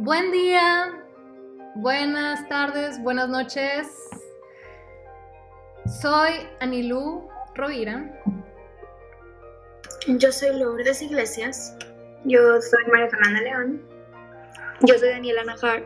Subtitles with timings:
[0.00, 0.92] Buen día,
[1.74, 4.08] buenas tardes, buenas noches.
[6.00, 8.08] Soy Anilú Rovira.
[10.06, 11.76] Yo soy Lourdes Iglesias.
[12.24, 13.82] Yo soy María Fernanda León.
[14.82, 15.82] Yo soy Daniela Najar.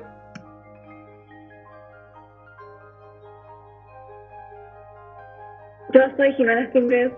[5.95, 7.13] Yo soy Jimena Stimbres.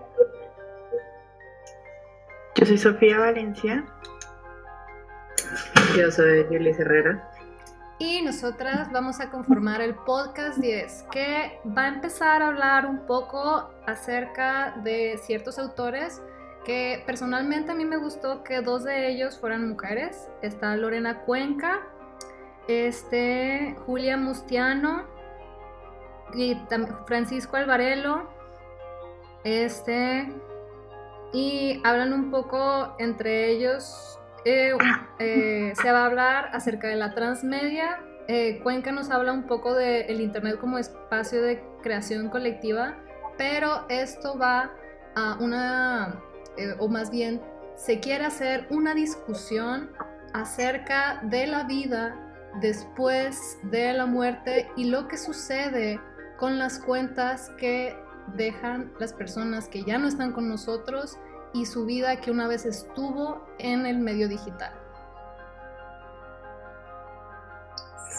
[2.55, 3.83] Yo soy Sofía Valencia.
[5.97, 7.31] Yo soy Julie Herrera.
[7.99, 13.05] Y nosotras vamos a conformar el podcast 10, que va a empezar a hablar un
[13.05, 16.21] poco acerca de ciertos autores
[16.65, 20.27] que personalmente a mí me gustó que dos de ellos fueran mujeres.
[20.41, 21.87] Está Lorena Cuenca,
[22.67, 25.05] este, Julia Mustiano
[26.33, 26.57] y
[27.05, 28.27] Francisco Alvarelo.
[29.45, 30.27] Este,
[31.31, 34.77] y hablan un poco entre ellos eh,
[35.19, 37.99] eh, se va a hablar acerca de la transmedia.
[38.27, 42.95] Eh, Cuenca nos habla un poco del Internet como espacio de creación colectiva,
[43.37, 44.71] pero esto va
[45.15, 46.21] a una,
[46.79, 47.41] o más bien,
[47.75, 49.91] se quiere hacer una discusión
[50.33, 52.15] acerca de la vida
[52.61, 55.99] después de la muerte y lo que sucede
[56.37, 57.95] con las cuentas que
[58.35, 61.17] dejan las personas que ya no están con nosotros
[61.55, 64.73] y su vida que una vez estuvo en el medio digital.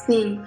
[0.06, 0.41] Sí.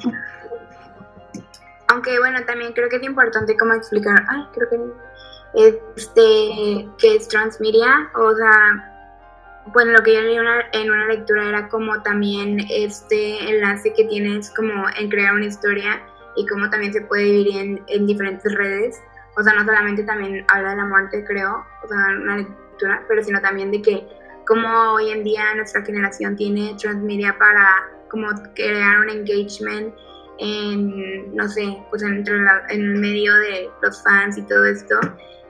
[1.88, 7.28] Aunque bueno, también creo que es importante como explicar, ay, creo que este que es
[7.28, 10.38] transmedia, o sea, bueno, lo que yo leí
[10.74, 16.02] en una lectura era como también este enlace que tienes como en crear una historia
[16.36, 19.00] y cómo también se puede dividir en, en diferentes redes.
[19.38, 22.48] O sea, no solamente también habla de la muerte, creo, o sea, una
[22.80, 24.08] lectura pero sino también de que
[24.46, 27.68] como hoy en día nuestra generación tiene transmedia para
[28.10, 29.94] como crear un engagement
[30.40, 32.26] en, no sé, pues en
[32.70, 35.00] el medio de los fans y todo esto.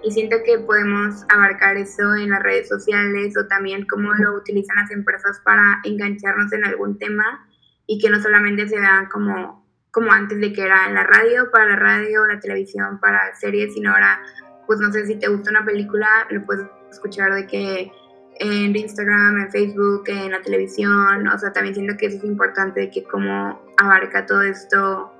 [0.03, 4.75] Y siento que podemos abarcar eso en las redes sociales o también cómo lo utilizan
[4.77, 7.47] las empresas para engancharnos en algún tema
[7.85, 11.51] y que no solamente se vean como, como antes de que era en la radio,
[11.51, 14.21] para la radio, la televisión, para series, sino ahora,
[14.67, 17.91] pues no sé si te gusta una película, lo puedes escuchar de que
[18.39, 22.79] en Instagram, en Facebook, en la televisión, o sea, también siento que eso es importante,
[22.81, 25.11] de que cómo abarca todo esto,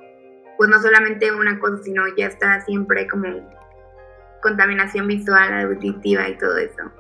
[0.58, 3.28] pues no solamente una cosa, sino ya está siempre como
[4.42, 6.92] contaminación visual, auditiva y todo eso.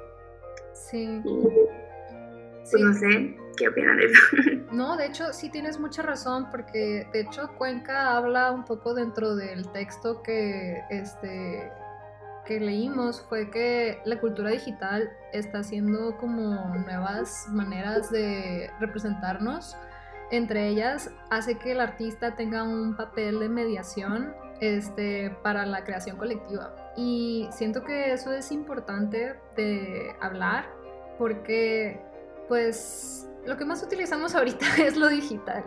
[0.73, 1.21] Sí.
[1.23, 4.21] pues no sé, ¿qué opinan de eso?
[4.71, 9.35] No, de hecho sí tienes mucha razón porque de hecho Cuenca habla un poco dentro
[9.35, 11.71] del texto que este
[12.49, 19.77] que leímos fue que la cultura digital está haciendo como nuevas maneras de representarnos.
[20.31, 26.17] Entre ellas, hace que el artista tenga un papel de mediación este, para la creación
[26.17, 26.75] colectiva.
[26.97, 30.65] Y siento que eso es importante de hablar
[31.19, 32.01] porque,
[32.47, 35.63] pues, lo que más utilizamos ahorita es lo digital.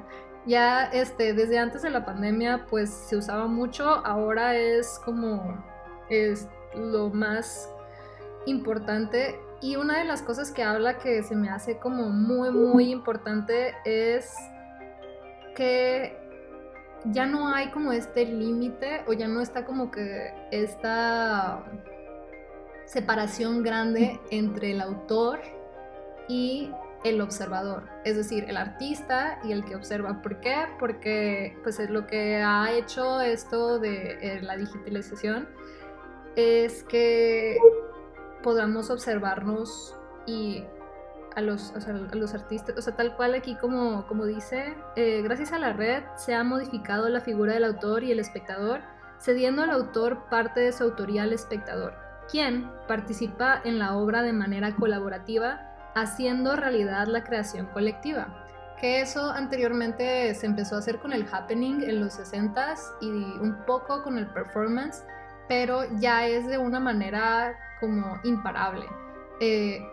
[0.46, 5.64] Ya este, desde antes de la pandemia, pues se usaba mucho, ahora es como
[6.10, 7.68] es, lo más
[8.46, 12.90] importante y una de las cosas que habla que se me hace como muy, muy
[12.90, 14.34] importante es
[15.54, 16.18] que
[17.06, 21.64] ya no hay como este límite o ya no está como que esta
[22.86, 25.40] separación grande entre el autor
[26.28, 26.72] y
[27.04, 30.22] el observador, es decir, el artista y el que observa.
[30.22, 30.66] ¿Por qué?
[30.78, 35.48] Porque pues es lo que ha hecho esto de eh, la digitalización
[36.36, 37.58] es que
[38.42, 40.64] podamos observarnos y
[41.34, 41.72] a los,
[42.12, 46.02] los artistas, o sea, tal cual aquí como, como dice, eh, gracias a la red
[46.16, 48.80] se ha modificado la figura del autor y el espectador,
[49.18, 51.94] cediendo al autor parte de su autoría al espectador,
[52.30, 55.60] quien participa en la obra de manera colaborativa,
[55.94, 58.46] haciendo realidad la creación colectiva.
[58.80, 63.64] Que eso anteriormente se empezó a hacer con el happening en los 60s y un
[63.64, 65.04] poco con el performance,
[65.52, 68.86] pero ya es de una manera como imparable.
[69.38, 69.86] Eh,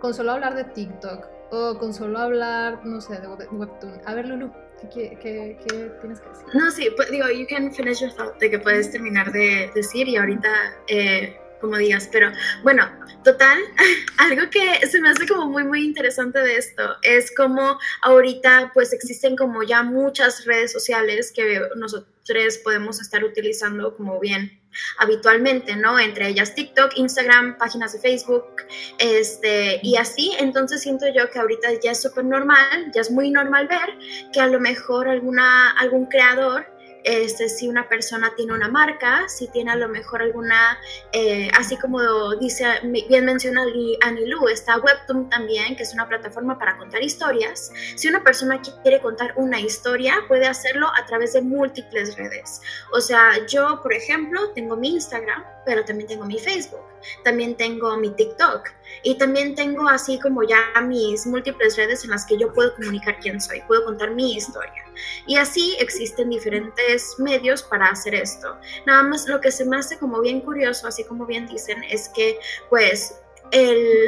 [0.00, 4.00] con solo hablar de TikTok o con solo hablar, no sé, de, Webtoon.
[4.06, 4.50] A ver, Lulu,
[4.80, 6.46] ¿qué, qué, qué, tienes que decir?
[6.54, 10.08] No, sí, pues, digo, you can finish your thought, de que puedes terminar de decir
[10.08, 10.48] y ahorita,
[10.86, 12.32] eh, como digas, pero
[12.62, 12.88] bueno,
[13.22, 13.58] total,
[14.16, 18.94] algo que se me hace como muy, muy interesante de esto es como ahorita pues
[18.94, 24.61] existen como ya muchas redes sociales que nosotros podemos estar utilizando como bien
[24.98, 25.98] habitualmente, ¿no?
[25.98, 28.62] Entre ellas TikTok, Instagram, páginas de Facebook,
[28.98, 33.30] este, y así, entonces siento yo que ahorita ya es súper normal, ya es muy
[33.30, 33.98] normal ver
[34.32, 36.71] que a lo mejor alguna, algún creador
[37.04, 40.78] este, si una persona tiene una marca, si tiene a lo mejor alguna,
[41.12, 42.64] eh, así como dice,
[43.08, 43.62] bien menciona
[44.02, 47.72] Anilú, está Webtoon también, que es una plataforma para contar historias.
[47.96, 52.60] Si una persona quiere contar una historia, puede hacerlo a través de múltiples redes.
[52.92, 56.84] O sea, yo, por ejemplo, tengo mi Instagram, pero también tengo mi Facebook,
[57.24, 58.68] también tengo mi TikTok
[59.02, 63.18] y también tengo así como ya mis múltiples redes en las que yo puedo comunicar
[63.20, 64.84] quién soy, puedo contar mi historia.
[65.26, 68.56] Y así existen diferentes medios para hacer esto.
[68.86, 72.08] Nada más lo que se me hace como bien curioso, así como bien dicen, es
[72.08, 73.14] que pues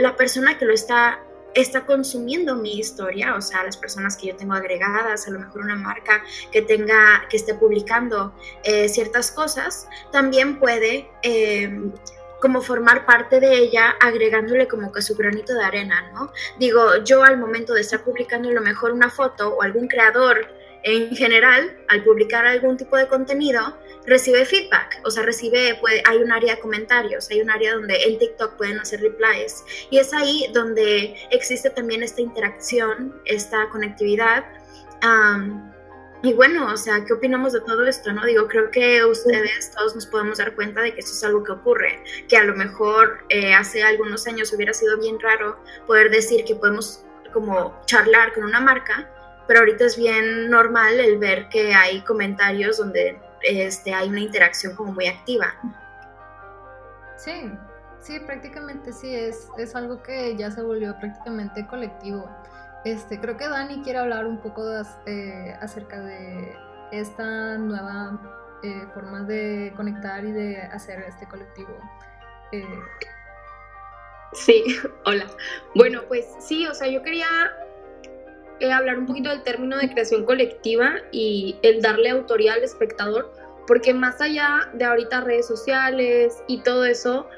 [0.00, 1.20] la persona que lo está
[1.54, 5.62] está consumiendo mi historia, o sea, las personas que yo tengo agregadas, a lo mejor
[5.62, 8.34] una marca que tenga, que esté publicando
[8.64, 11.92] eh, ciertas cosas, también puede em,
[12.44, 16.30] como formar parte de ella agregándole como que su granito de arena, ¿no?
[16.58, 20.46] Digo, yo al momento de estar publicando a lo mejor una foto o algún creador
[20.82, 26.18] en general, al publicar algún tipo de contenido, recibe feedback, o sea, recibe, puede, hay
[26.18, 30.12] un área de comentarios, hay un área donde en TikTok pueden hacer replies y es
[30.12, 34.44] ahí donde existe también esta interacción, esta conectividad.
[36.24, 38.10] Y bueno, o sea, ¿qué opinamos de todo esto?
[38.10, 41.44] No digo, creo que ustedes todos nos podemos dar cuenta de que esto es algo
[41.44, 46.10] que ocurre, que a lo mejor eh, hace algunos años hubiera sido bien raro poder
[46.10, 49.06] decir que podemos como charlar con una marca,
[49.46, 54.74] pero ahorita es bien normal el ver que hay comentarios donde este, hay una interacción
[54.74, 55.54] como muy activa.
[57.18, 57.52] Sí,
[58.00, 62.30] sí, prácticamente sí, es, es algo que ya se volvió prácticamente colectivo.
[62.84, 64.62] Este, creo que Dani quiere hablar un poco
[65.06, 66.54] eh, acerca de
[66.92, 68.20] esta nueva
[68.62, 71.74] eh, forma de conectar y de hacer este colectivo.
[72.52, 72.78] Eh,
[74.32, 74.62] sí,
[75.06, 75.26] hola.
[75.74, 77.26] Bueno, pues sí, o sea, yo quería
[78.72, 83.32] hablar un poquito del término de creación colectiva y el darle autoría al espectador,
[83.66, 87.28] porque más allá de ahorita redes sociales y todo eso,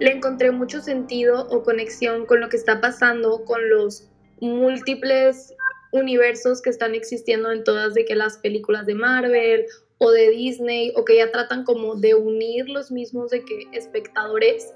[0.00, 4.10] le encontré mucho sentido o conexión con lo que está pasando con los
[4.40, 5.54] múltiples
[5.92, 9.66] universos que están existiendo en todas de que las películas de Marvel
[9.98, 14.74] o de Disney o que ya tratan como de unir los mismos de que espectadores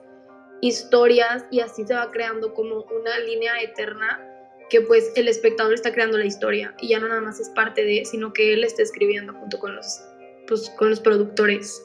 [0.63, 4.27] historias y así se va creando como una línea eterna
[4.69, 7.85] que pues el espectador está creando la historia y ya no nada más es parte
[7.85, 10.01] de, sino que él está escribiendo junto con los,
[10.47, 11.85] pues, con los productores.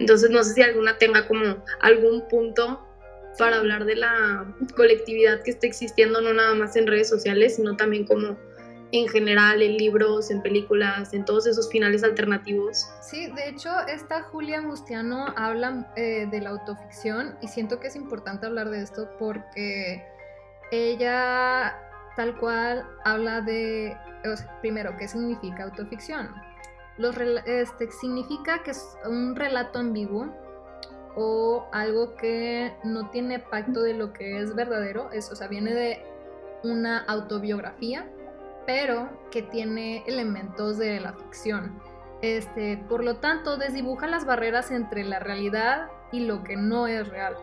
[0.00, 2.85] Entonces no sé si alguna tenga como algún punto
[3.38, 7.76] para hablar de la colectividad que está existiendo, no nada más en redes sociales, sino
[7.76, 8.36] también como
[8.92, 12.86] en general, en libros, en películas, en todos esos finales alternativos.
[13.00, 17.96] Sí, de hecho, esta Julia Mustiano habla eh, de la autoficción y siento que es
[17.96, 20.04] importante hablar de esto porque
[20.70, 21.76] ella
[22.16, 23.96] tal cual habla de,
[24.60, 26.30] primero, ¿qué significa autoficción?
[26.96, 30.34] Los, este, significa que es un relato ambiguo
[31.16, 35.72] o algo que no tiene pacto de lo que es verdadero, es, o sea, viene
[35.72, 36.02] de
[36.62, 38.06] una autobiografía,
[38.66, 41.80] pero que tiene elementos de la ficción.
[42.20, 47.08] Este, por lo tanto, desdibuja las barreras entre la realidad y lo que no es
[47.08, 47.36] real,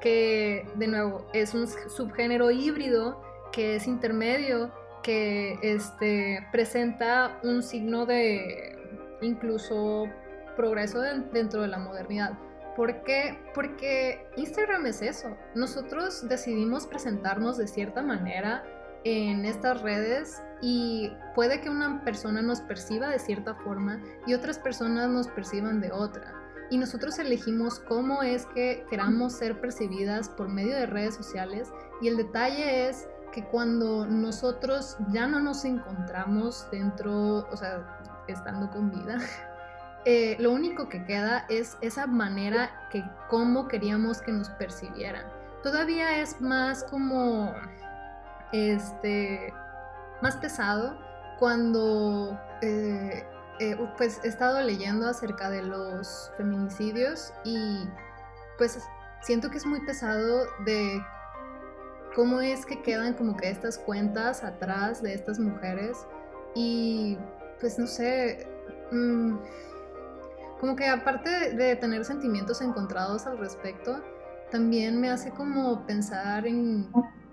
[0.00, 3.22] que de nuevo es un subgénero híbrido
[3.52, 4.70] que es intermedio,
[5.02, 8.78] que este, presenta un signo de
[9.20, 10.06] incluso
[10.56, 12.38] progreso dentro de la modernidad.
[12.76, 13.38] ¿Por qué?
[13.54, 15.36] Porque Instagram es eso.
[15.54, 18.64] Nosotros decidimos presentarnos de cierta manera
[19.04, 24.58] en estas redes y puede que una persona nos perciba de cierta forma y otras
[24.58, 26.34] personas nos perciban de otra.
[26.70, 32.08] Y nosotros elegimos cómo es que queramos ser percibidas por medio de redes sociales y
[32.08, 38.90] el detalle es que cuando nosotros ya no nos encontramos dentro, o sea, estando con
[38.90, 39.18] vida,
[40.04, 45.26] eh, lo único que queda es esa manera que cómo queríamos que nos percibieran.
[45.62, 47.54] Todavía es más como,
[48.52, 49.52] este,
[50.22, 50.98] más pesado
[51.38, 53.26] cuando, eh,
[53.60, 57.86] eh, pues he estado leyendo acerca de los feminicidios y
[58.56, 58.78] pues
[59.20, 61.02] siento que es muy pesado de
[62.14, 66.06] cómo es que quedan como que estas cuentas atrás de estas mujeres
[66.54, 67.18] y
[67.60, 68.48] pues no sé,
[68.90, 69.36] mm,
[70.60, 74.04] como que aparte de tener sentimientos encontrados al respecto,
[74.50, 76.86] también me hace como pensar en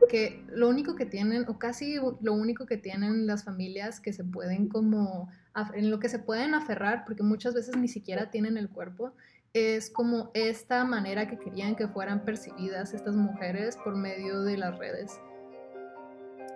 [0.08, 4.24] que lo único que tienen, o casi lo único que tienen las familias que se
[4.24, 5.30] pueden como,
[5.74, 9.12] en lo que se pueden aferrar, porque muchas veces ni siquiera tienen el cuerpo,
[9.54, 14.78] es como esta manera que querían que fueran percibidas estas mujeres por medio de las
[14.78, 15.20] redes.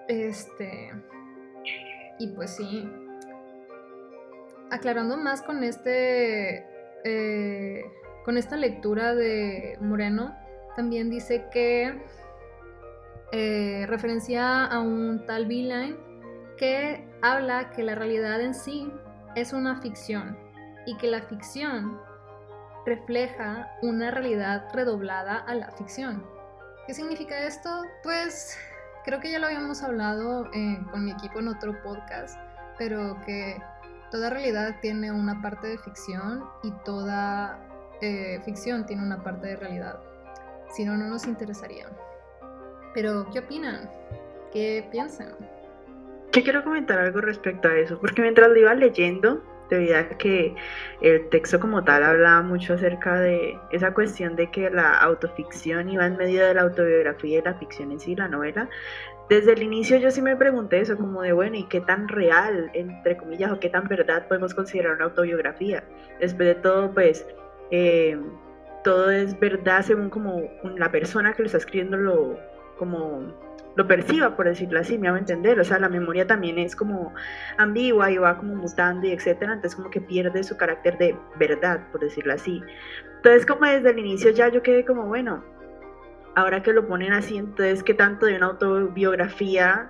[0.08, 0.92] Este.
[2.20, 2.90] Y pues sí.
[4.72, 6.66] Aclarando más con este.
[7.04, 7.84] Eh,
[8.26, 10.36] con esta lectura de Moreno,
[10.76, 12.00] también dice que
[13.32, 15.98] eh, referencia a un tal Beeline
[16.58, 18.92] que habla que la realidad en sí
[19.36, 20.38] es una ficción
[20.86, 22.00] y que la ficción
[22.86, 26.24] refleja una realidad redoblada a la ficción.
[26.86, 27.84] ¿Qué significa esto?
[28.04, 28.58] Pues
[29.06, 32.38] creo que ya lo habíamos hablado eh, con mi equipo en otro podcast,
[32.78, 33.58] pero que
[34.12, 37.60] toda realidad tiene una parte de ficción y toda
[38.02, 40.00] eh, ficción tiene una parte de realidad.
[40.70, 41.88] Si no, no nos interesaría.
[42.94, 43.90] Pero, ¿qué opinan?
[44.52, 45.30] ¿Qué piensan?
[46.34, 49.42] Yo quiero comentar algo respecto a eso, porque mientras lo iba leyendo,
[49.72, 50.54] debido que
[51.02, 56.06] el texto como tal hablaba mucho acerca de esa cuestión de que la autoficción iba
[56.06, 58.70] en medio de la autobiografía y la ficción en sí, la novela.
[59.30, 62.70] Desde el inicio yo sí me pregunté eso, como de, bueno, ¿y qué tan real,
[62.74, 65.84] entre comillas, o qué tan verdad podemos considerar una autobiografía?
[66.20, 67.26] Después de todo, pues,
[67.72, 68.20] eh,
[68.84, 70.42] todo es verdad según como
[70.76, 72.38] la persona que lo está escribiendo lo,
[72.78, 73.34] como
[73.76, 75.60] lo perciba, por decirlo así, me hago entender.
[75.60, 77.14] O sea, la memoria también es como
[77.58, 81.88] ambigua y va como mutando y etcétera, entonces como que pierde su carácter de verdad,
[81.92, 82.62] por decirlo así.
[83.18, 85.44] Entonces, como desde el inicio ya yo quedé como, bueno,
[86.36, 89.90] ahora que lo ponen así, entonces, ¿qué tanto de una autobiografía,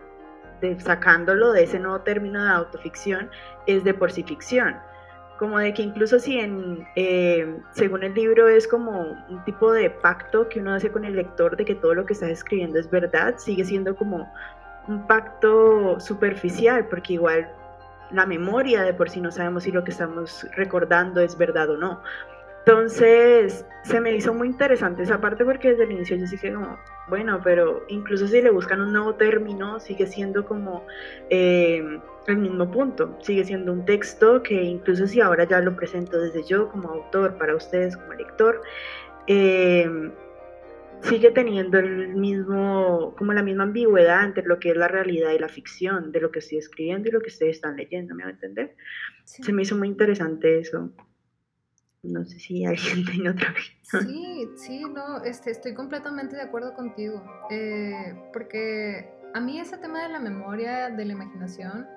[0.59, 3.29] de, sacándolo de ese nuevo término de autoficción,
[3.67, 4.75] es de por sí ficción?
[5.41, 9.89] Como de que incluso si en, eh, según el libro es como un tipo de
[9.89, 12.87] pacto que uno hace con el lector de que todo lo que estás escribiendo es
[12.91, 14.31] verdad, sigue siendo como
[14.87, 17.51] un pacto superficial, porque igual
[18.11, 21.77] la memoria de por sí no sabemos si lo que estamos recordando es verdad o
[21.77, 22.03] no.
[22.65, 26.77] Entonces, se me hizo muy interesante esa parte porque desde el inicio yo dije como,
[27.09, 30.85] bueno, pero incluso si le buscan un nuevo término, sigue siendo como
[31.29, 36.19] eh, el mismo punto, sigue siendo un texto que incluso si ahora ya lo presento
[36.19, 38.61] desde yo como autor para ustedes como lector,
[39.25, 39.89] eh,
[41.01, 45.39] sigue teniendo el mismo, como la misma ambigüedad entre lo que es la realidad y
[45.39, 48.29] la ficción, de lo que estoy escribiendo y lo que ustedes están leyendo, ¿me va
[48.29, 48.75] a entender?
[49.25, 50.91] Se me hizo muy interesante eso.
[52.03, 53.71] No sé si alguien tiene otra vez.
[53.83, 57.21] Sí, sí, no, este, estoy completamente de acuerdo contigo.
[57.49, 61.87] Eh, porque a mí ese tema de la memoria, de la imaginación,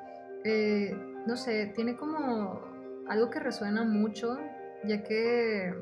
[0.44, 0.94] eh,
[1.26, 2.60] no sé, tiene como
[3.08, 4.38] algo que resuena mucho,
[4.84, 5.74] ya que,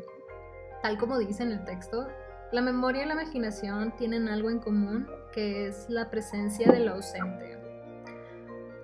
[0.83, 2.07] tal como dice en el texto,
[2.53, 7.59] la memoria y la imaginación tienen algo en común, que es la presencia del ausente.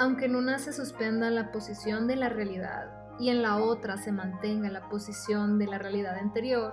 [0.00, 4.12] Aunque en una se suspenda la posición de la realidad y en la otra se
[4.12, 6.72] mantenga la posición de la realidad anterior,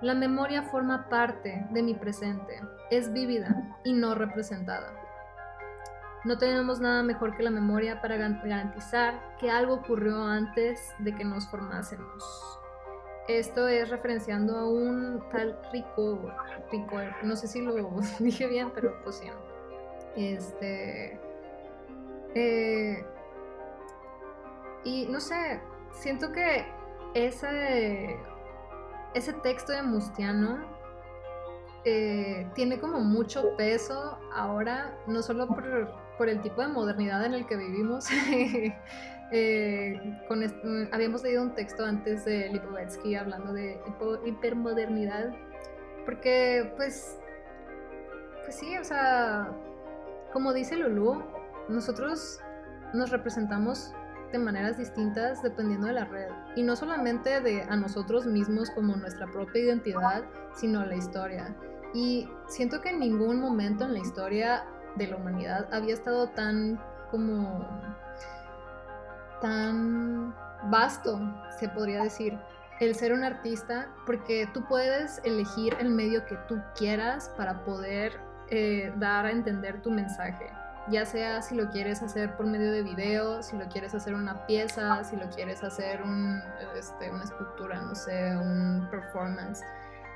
[0.00, 4.92] la memoria forma parte de mi presente, es vívida y no representada.
[6.24, 11.24] No tenemos nada mejor que la memoria para garantizar que algo ocurrió antes de que
[11.24, 12.24] nos formásemos.
[13.28, 16.32] Esto es referenciando a un tal Rico,
[16.72, 17.74] Rico, no sé si lo
[18.18, 19.28] dije bien, pero pues sí.
[20.16, 21.20] Este.
[22.34, 23.04] Eh,
[24.84, 25.60] y no sé,
[25.92, 26.66] siento que
[27.14, 28.16] ese,
[29.14, 30.58] ese texto de Mustiano
[31.84, 37.46] eh, tiene como mucho peso ahora, no solo por, el tipo de modernidad en el
[37.46, 38.06] que vivimos.
[39.30, 40.42] Eh, con
[40.90, 43.78] habíamos leído un texto antes de Lipovetsky hablando de
[44.24, 45.34] hipermodernidad,
[46.06, 47.18] porque pues,
[48.42, 49.52] pues sí, o sea,
[50.32, 51.22] como dice Lulu,
[51.68, 52.40] nosotros
[52.94, 53.92] nos representamos
[54.32, 56.30] de maneras distintas dependiendo de la red.
[56.56, 61.54] Y no solamente de a nosotros mismos como nuestra propia identidad, sino la historia.
[61.94, 64.64] Y siento que en ningún momento en la historia
[64.96, 66.80] de la humanidad había estado tan
[67.10, 67.66] como
[69.40, 71.20] tan vasto,
[71.58, 72.38] se podría decir,
[72.80, 78.20] el ser un artista, porque tú puedes elegir el medio que tú quieras para poder
[78.50, 80.50] eh, dar a entender tu mensaje
[80.90, 84.46] ya sea si lo quieres hacer por medio de video, si lo quieres hacer una
[84.46, 86.40] pieza, si lo quieres hacer un,
[86.76, 89.62] este, una escultura, no sé, un performance.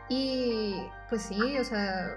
[0.08, 0.76] Y
[1.08, 2.16] pues sí, o sea,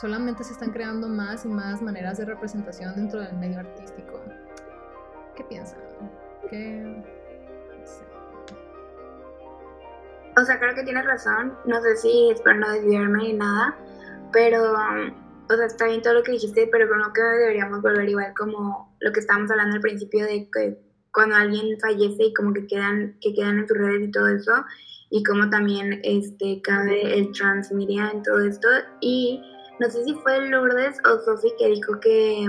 [0.00, 4.20] solamente se están creando más y más maneras de representación dentro del medio artístico.
[5.36, 5.78] ¿Qué piensan?
[6.48, 7.02] ¿Qué...
[10.36, 11.56] o sea, creo que tienes razón.
[11.64, 13.76] No sé si espero no desviarme ni nada,
[14.32, 14.74] pero,
[15.54, 18.94] o sea, está bien todo lo que dijiste, pero creo que deberíamos volver igual como
[19.00, 20.78] lo que estábamos hablando al principio de que
[21.12, 24.52] cuando alguien fallece y como que quedan, que quedan en tus redes y todo eso,
[25.10, 28.68] y como también este, cabe el transmedia en todo esto.
[29.00, 29.40] Y
[29.78, 32.48] no sé si fue Lourdes o Sofi que dijo que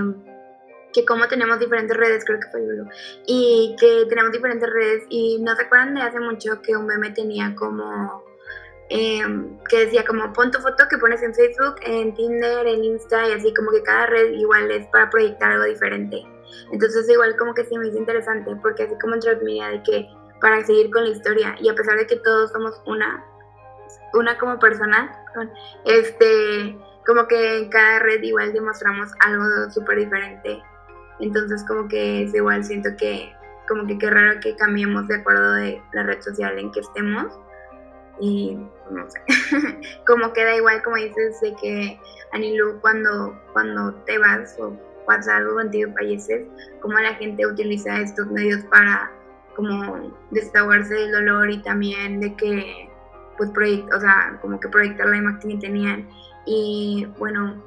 [0.96, 2.88] que como tenemos diferentes redes, creo que fue Lulu,
[3.26, 7.10] y que tenemos diferentes redes y no se acuerdan de hace mucho que un meme
[7.10, 8.24] tenía como
[8.88, 13.28] em, que decía como pon tu foto que pones en Facebook, en Tinder, en Insta
[13.28, 16.22] y así como que cada red igual es para proyectar algo diferente.
[16.72, 20.08] Entonces igual como que sí me hizo interesante porque así como transmitía de que
[20.40, 23.24] para seguir con la historia y a pesar de que todos somos una,
[24.14, 25.18] una como persona,
[25.84, 26.76] este,
[27.06, 30.62] como que en cada red igual demostramos algo súper diferente
[31.20, 33.32] entonces como que es igual, siento que
[33.68, 37.38] como que qué raro que cambiemos de acuerdo de la red social en que estemos.
[38.20, 38.58] Y
[38.90, 39.20] no sé,
[40.06, 42.00] como queda igual como dices de que
[42.32, 44.76] Anilu cuando, cuando te vas o
[45.06, 46.46] pasa algo contigo falleces,
[46.80, 49.10] como la gente utiliza estos medios para
[49.54, 52.90] como desahogarse del dolor y también de que
[53.36, 56.08] pues proyectar, o sea, como que proyectar la imagen que tenían.
[56.46, 57.62] Y bueno,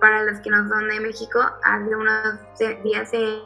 [0.00, 2.40] para los que no son de México, hace unos
[2.82, 3.40] días se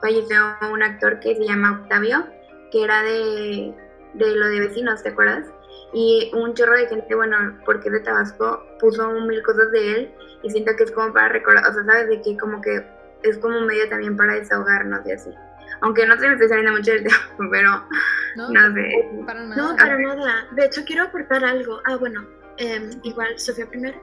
[0.00, 0.36] falleció
[0.72, 2.26] un actor que se llama Octavio,
[2.70, 3.74] que era de,
[4.14, 5.46] de lo de vecinos, ¿te acuerdas?
[5.92, 10.14] Y un chorro de gente, bueno, porque es de Tabasco, puso mil cosas de él
[10.42, 12.08] y siento que es como para recordar, o sea, ¿sabes?
[12.08, 12.82] De que como que
[13.22, 15.30] es como un medio también para desahogarnos y así.
[15.80, 17.02] Aunque no se me esté saliendo mucho el
[17.36, 17.84] tema, pero
[18.36, 19.10] no, sé.
[19.26, 19.56] Para nada.
[19.56, 20.46] No, para nada.
[20.52, 21.80] De hecho, quiero aportar algo.
[21.84, 22.24] Ah, bueno,
[22.56, 23.98] eh, igual, Sofía primero.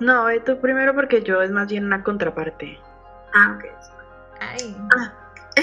[0.00, 2.78] No, tú primero porque yo es más bien una contraparte.
[3.34, 3.64] Ah, ok.
[4.40, 4.76] Ay.
[4.96, 5.12] Ah,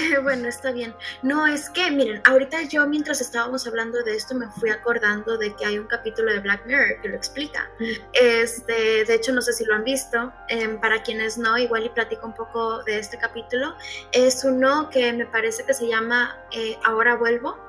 [0.22, 0.94] bueno, está bien.
[1.22, 5.54] No, es que, miren, ahorita yo mientras estábamos hablando de esto me fui acordando de
[5.54, 7.70] que hay un capítulo de Black Mirror que lo explica.
[7.78, 7.84] Mm.
[8.12, 10.32] Este, de hecho, no sé si lo han visto.
[10.48, 13.74] Em, para quienes no, igual y platico un poco de este capítulo.
[14.12, 17.65] Es uno que me parece que se llama eh, Ahora vuelvo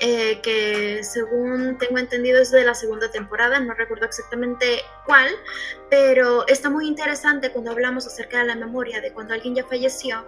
[0.00, 5.28] eh, que según tengo entendido es de la segunda temporada, no recuerdo exactamente cuál,
[5.90, 10.24] pero está muy interesante cuando hablamos acerca de la memoria, de cuando alguien ya falleció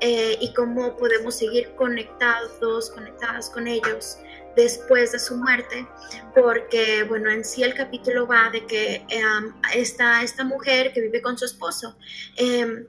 [0.00, 4.18] eh, y cómo podemos seguir conectados, conectadas con ellos
[4.56, 5.86] después de su muerte,
[6.34, 11.22] porque bueno, en sí el capítulo va de que em, está esta mujer que vive
[11.22, 11.96] con su esposo.
[12.36, 12.86] Em,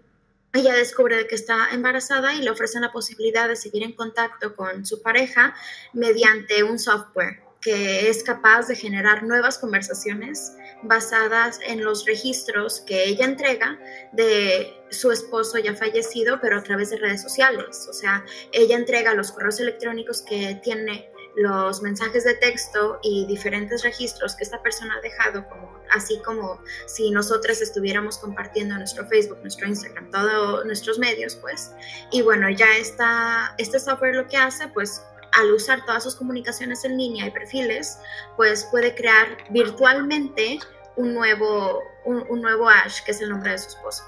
[0.56, 4.86] ella descubre que está embarazada y le ofrecen la posibilidad de seguir en contacto con
[4.86, 5.54] su pareja
[5.94, 13.06] mediante un software que es capaz de generar nuevas conversaciones basadas en los registros que
[13.06, 13.80] ella entrega
[14.12, 17.88] de su esposo ya fallecido, pero a través de redes sociales.
[17.90, 23.84] O sea, ella entrega los correos electrónicos que tiene los mensajes de texto y diferentes
[23.84, 29.40] registros que esta persona ha dejado, como, así como si nosotras estuviéramos compartiendo nuestro Facebook,
[29.42, 31.72] nuestro Instagram, todos nuestros medios, pues.
[32.12, 35.02] Y bueno, ya está, este software lo que hace, pues
[35.34, 38.00] al usar todas sus comunicaciones en línea y perfiles,
[38.38, 40.60] pues puede crear virtualmente
[40.96, 44.04] un nuevo, un, un nuevo Ash, que es el nombre de su esposo.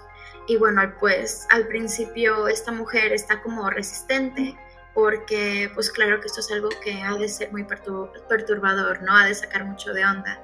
[0.47, 4.55] Y bueno, pues al principio esta mujer está como resistente
[4.97, 9.15] porque pues claro que esto es algo que ha de ser muy perturbador, ¿no?
[9.15, 10.43] Ha de sacar mucho de onda.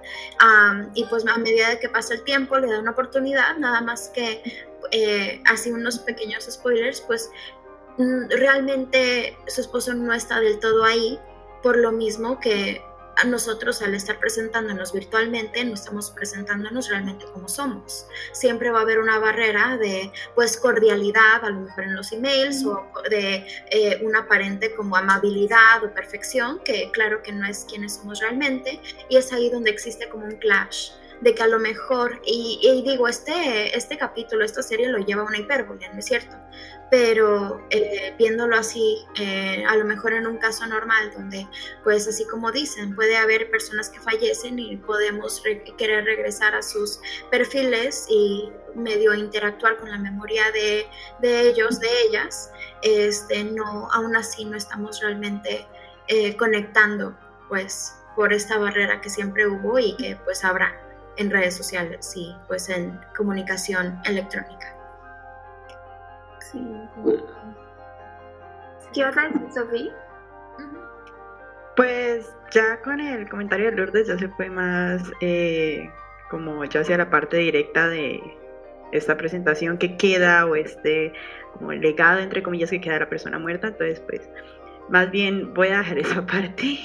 [0.93, 4.09] y pues a medida de que pasa el tiempo le da una oportunidad, nada más
[4.09, 4.43] que
[4.91, 7.31] eh, así unos pequeños spoilers, pues
[7.97, 11.19] mm, realmente su esposo no está del todo ahí,
[11.63, 12.79] por lo mismo que
[13.25, 18.05] nosotros al estar presentándonos virtualmente no estamos presentándonos realmente como somos.
[18.31, 22.65] Siempre va a haber una barrera de pues cordialidad, a lo mejor en los emails,
[22.65, 27.95] o de eh, una aparente como amabilidad o perfección, que claro que no es quienes
[27.95, 30.91] somos realmente, y es ahí donde existe como un clash
[31.23, 35.25] de que a lo mejor, y, digo, este, este capítulo, esta serie lo lleva a
[35.25, 36.35] una hipérbole, ¿no es cierto?
[36.93, 41.47] Pero eh, viéndolo así, eh, a lo mejor en un caso normal, donde,
[41.83, 45.41] pues así como dicen, puede haber personas que fallecen y podemos
[45.75, 46.99] querer regresar a sus
[47.31, 50.85] perfiles y medio interactuar con la memoria de,
[51.19, 52.51] de ellos, de ellas,
[52.83, 55.65] este, no, aún así no estamos realmente
[56.09, 57.17] eh, conectando,
[57.49, 60.79] pues, por esta barrera que siempre hubo y que pues habrá
[61.17, 64.72] en redes sociales y pues en comunicación electrónica.
[66.51, 66.59] Sí.
[68.93, 69.91] ¿Qué vas a decir, Sofía?
[71.75, 75.89] Pues ya con el comentario de Lourdes ya se fue más eh,
[76.29, 78.21] como ya hacia la parte directa de
[78.91, 81.13] esta presentación que queda o este
[81.53, 83.69] como legado entre comillas que queda la persona muerta.
[83.69, 84.29] Entonces pues
[84.93, 86.77] más bien voy a dejar esa parte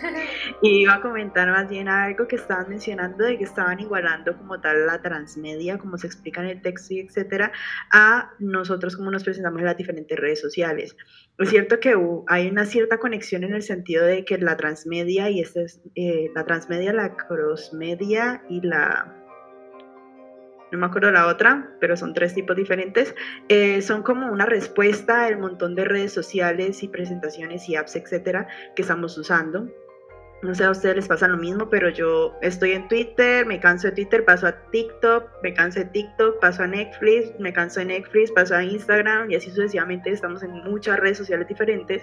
[0.62, 4.58] y iba a comentar más bien algo que estaban mencionando de que estaban igualando como
[4.62, 7.52] tal la transmedia, como se explica en el texto y etcétera,
[7.92, 10.96] a nosotros como nos presentamos en las diferentes redes sociales.
[11.36, 11.94] Es cierto que
[12.28, 16.30] hay una cierta conexión en el sentido de que la transmedia y este es, eh,
[16.34, 19.19] la transmedia, la crossmedia y la
[20.72, 23.14] no me acuerdo la otra, pero son tres tipos diferentes,
[23.48, 28.48] eh, son como una respuesta al montón de redes sociales y presentaciones y apps, etcétera,
[28.76, 29.68] que estamos usando.
[30.42, 33.88] No sé, a ustedes les pasa lo mismo, pero yo estoy en Twitter, me canso
[33.88, 37.86] de Twitter, paso a TikTok, me canso de TikTok, paso a Netflix, me canso de
[37.86, 42.02] Netflix, paso a Instagram y así sucesivamente estamos en muchas redes sociales diferentes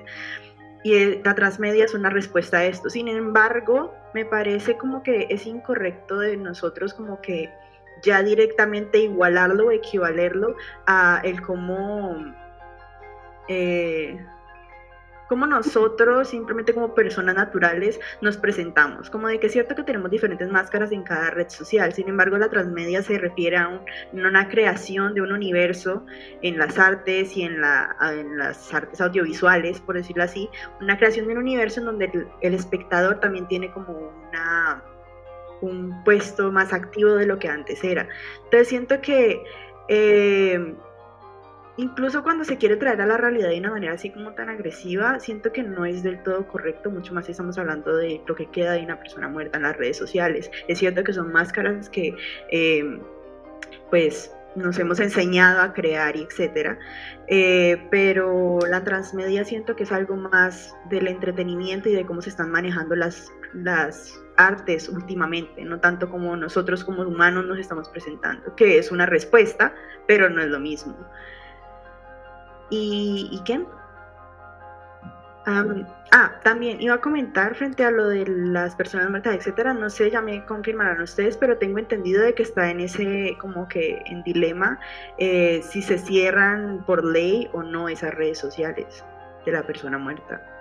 [0.84, 2.90] y la transmedia es una respuesta a esto.
[2.90, 7.52] Sin embargo, me parece como que es incorrecto de nosotros como que
[8.04, 10.56] ya directamente igualarlo, equivalerlo
[10.86, 12.34] a el cómo,
[13.48, 14.20] eh,
[15.28, 19.10] cómo nosotros, simplemente como personas naturales, nos presentamos.
[19.10, 22.38] Como de que es cierto que tenemos diferentes máscaras en cada red social, sin embargo
[22.38, 23.82] la transmedia se refiere a
[24.14, 26.06] una creación de un universo
[26.42, 30.50] en las artes y en, la, en, las artes audiovisuales, por decirlo así,
[30.82, 33.94] una creación de un universo en donde el espectador también tiene como
[34.30, 34.84] una
[35.62, 38.08] un puesto más activo de lo que antes era.
[38.46, 39.44] Entonces siento que
[39.88, 40.76] eh,
[41.78, 45.20] incluso cuando se quiere traer a la realidad de una manera así como tan agresiva,
[45.20, 48.48] siento que no es del todo correcto, mucho más si estamos hablando de lo que
[48.48, 50.52] queda de una persona muerta en las redes sociales.
[50.68, 52.16] Es cierto que son máscaras que
[52.52, 53.00] eh,
[53.90, 56.80] pues nos hemos enseñado a crear y etcétera,
[57.28, 62.30] eh, pero la transmedia siento que es algo más del entretenimiento y de cómo se
[62.30, 68.56] están manejando las, las artes últimamente, no tanto como nosotros como humanos nos estamos presentando,
[68.56, 69.74] que es una respuesta,
[70.08, 70.96] pero no es lo mismo.
[72.70, 73.66] ¿Y, ¿y qué?
[76.12, 80.12] ah, también iba a comentar frente a lo de las personas muertas, etcétera, no sé,
[80.12, 84.24] ya me confirmarán ustedes, pero tengo entendido de que está en ese como que en
[84.24, 84.80] dilema
[85.18, 89.06] eh, si se cierran por ley o no esas redes sociales
[89.46, 90.57] de la persona muerta.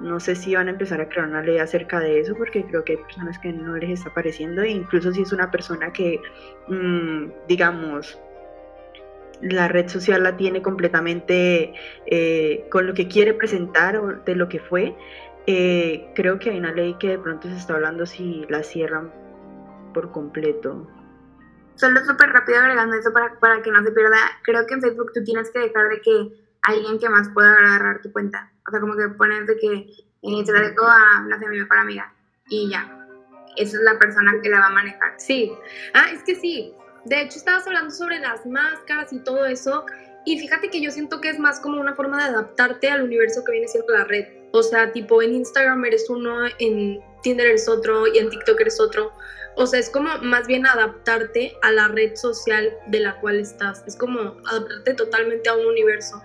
[0.00, 2.84] No sé si van a empezar a crear una ley acerca de eso, porque creo
[2.84, 6.20] que hay personas que no les está pareciendo, e incluso si es una persona que,
[6.68, 8.18] mm, digamos,
[9.40, 11.74] la red social la tiene completamente
[12.06, 14.96] eh, con lo que quiere presentar o de lo que fue,
[15.46, 19.12] eh, creo que hay una ley que de pronto se está hablando si la cierran
[19.94, 20.86] por completo.
[21.76, 25.12] Solo súper rápido agregando eso para, para que no se pierda, creo que en Facebook
[25.14, 28.50] tú tienes que dejar de que alguien que más pueda agarrar tu cuenta.
[28.66, 29.72] O sea, como que pones de que
[30.22, 32.12] eh, te dejo a, no sé, mi mejor amiga
[32.48, 32.92] y ya.
[33.56, 35.14] Esa es la persona que la va a manejar.
[35.16, 35.52] Sí.
[35.94, 36.74] Ah, es que sí.
[37.04, 39.86] De hecho, estabas hablando sobre las máscaras y todo eso.
[40.24, 43.44] Y fíjate que yo siento que es más como una forma de adaptarte al universo
[43.44, 44.26] que viene siendo la red.
[44.52, 48.80] O sea, tipo en Instagram eres uno, en Tinder eres otro y en TikTok eres
[48.80, 49.12] otro.
[49.54, 53.84] O sea, es como más bien adaptarte a la red social de la cual estás.
[53.86, 56.20] Es como adaptarte totalmente a un universo.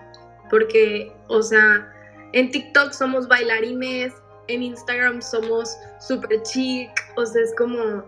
[0.52, 1.90] Porque, o sea,
[2.34, 4.12] en TikTok somos bailarines,
[4.48, 8.04] en Instagram somos super chic, o sea, es como,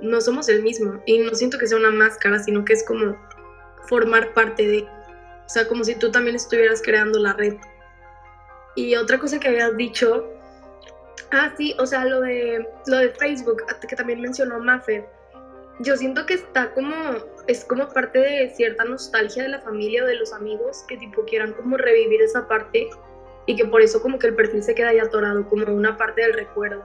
[0.00, 1.02] no somos el mismo.
[1.04, 3.16] Y no siento que sea una máscara, sino que es como
[3.88, 7.56] formar parte de, o sea, como si tú también estuvieras creando la red.
[8.76, 10.24] Y otra cosa que habías dicho,
[11.32, 15.04] ah, sí, o sea, lo de, lo de Facebook, que también mencionó Maffer
[15.82, 16.94] yo siento que está como,
[17.46, 21.24] es como parte de cierta nostalgia de la familia o de los amigos que tipo
[21.24, 22.88] quieran como revivir esa parte
[23.46, 26.22] y que por eso como que el perfil se queda ahí atorado como una parte
[26.22, 26.84] del recuerdo.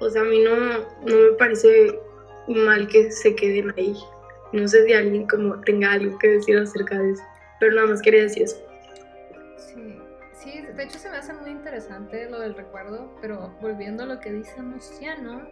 [0.00, 1.98] O sea, a mí no, no me parece
[2.48, 3.96] mal que se queden ahí.
[4.52, 7.22] No sé si alguien como tenga algo que decir acerca de eso,
[7.60, 8.56] pero nada más quería decir eso.
[9.56, 9.98] Sí,
[10.32, 14.20] sí, de hecho se me hace muy interesante lo del recuerdo, pero volviendo a lo
[14.20, 15.48] que dice Luciano,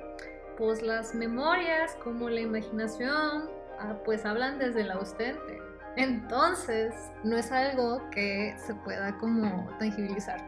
[0.56, 3.50] pues las memorias como la imaginación
[4.04, 5.60] pues hablan desde el ausente.
[5.96, 10.40] Entonces no es algo que se pueda como tangibilizar.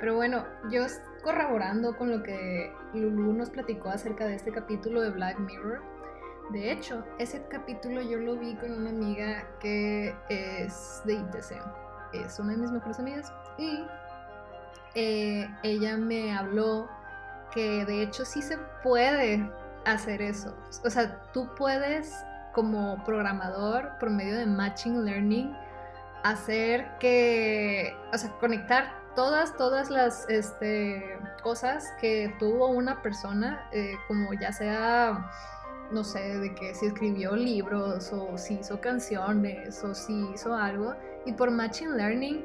[0.00, 0.84] Pero bueno, yo
[1.22, 5.82] corroborando con lo que Lulu nos platicó acerca de este capítulo de Black Mirror.
[6.50, 11.56] De hecho, ese capítulo yo lo vi con una amiga que es de ITC.
[12.12, 13.32] Es una de mis mejores amigas.
[13.56, 13.86] Y
[14.94, 16.88] eh, ella me habló
[17.52, 19.50] que de hecho sí se puede
[19.86, 20.54] hacer eso.
[20.84, 22.14] O sea, tú puedes
[22.54, 25.54] como programador por medio de Matching Learning
[26.22, 33.94] hacer que, o sea, conectar todas, todas las este, cosas que tuvo una persona, eh,
[34.08, 35.30] como ya sea,
[35.92, 40.94] no sé, de que si escribió libros o si hizo canciones o si hizo algo,
[41.26, 42.44] y por Matching Learning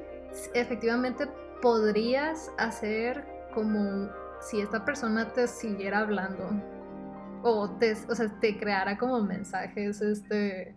[0.54, 1.28] efectivamente
[1.62, 4.10] podrías hacer como
[4.41, 6.52] si esta persona te siguiera hablando
[7.43, 10.75] o te, o sea, te creara como mensajes, este,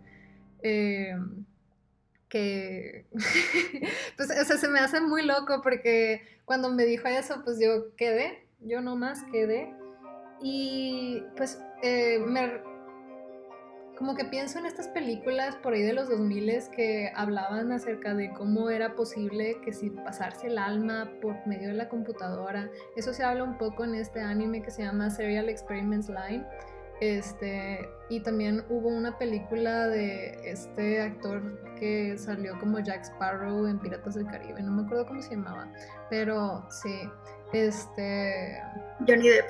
[0.61, 1.15] eh,
[2.29, 3.05] que,
[4.17, 7.95] pues, o sea, se me hace muy loco porque cuando me dijo eso, pues yo
[7.95, 9.73] quedé, yo nomás quedé.
[10.41, 12.61] Y pues eh, me,
[13.97, 18.31] como que pienso en estas películas por ahí de los 2000 que hablaban acerca de
[18.31, 23.23] cómo era posible que si pasarse el alma por medio de la computadora, eso se
[23.23, 26.45] habla un poco en este anime que se llama Serial Experiments Line.
[27.01, 33.79] Este, y también hubo una película de este actor que salió como Jack Sparrow en
[33.79, 35.69] Piratas del Caribe, no me acuerdo cómo se llamaba,
[36.09, 37.01] pero sí,
[37.51, 38.61] este...
[39.05, 39.47] Johnny Depp.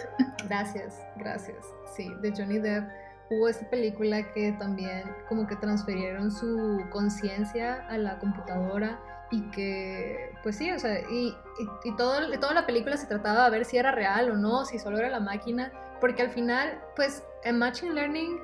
[0.48, 1.64] Gracias, gracias,
[1.96, 2.86] sí, de Johnny Depp
[3.30, 9.00] hubo esta película que también como que transfirieron su conciencia a la computadora
[9.32, 11.36] y que, pues sí, o sea, y,
[11.84, 14.78] y, todo, toda la película se trataba de ver si era real o no, si
[14.78, 18.40] solo era la máquina, porque al final, pues, en Machine Learning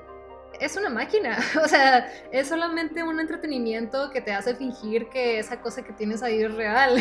[0.59, 5.61] es una máquina, o sea, es solamente un entretenimiento que te hace fingir que esa
[5.61, 6.97] cosa que tienes ahí es real.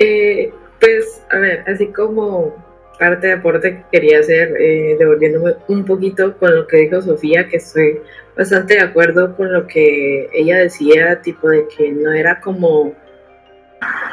[0.00, 2.54] Eh, pues, a ver, así como
[2.98, 7.48] parte de aporte que quería hacer, eh, devolviéndome un poquito con lo que dijo Sofía,
[7.48, 8.00] que estoy
[8.36, 12.94] bastante de acuerdo con lo que ella decía, tipo de que no era como,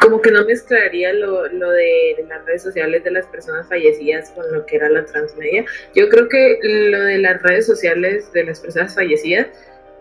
[0.02, 4.52] como que no mezclaría lo, lo de las redes sociales de las personas fallecidas con
[4.52, 5.66] lo que era la transmedia.
[5.96, 9.48] Yo creo que lo de las redes sociales de las personas fallecidas,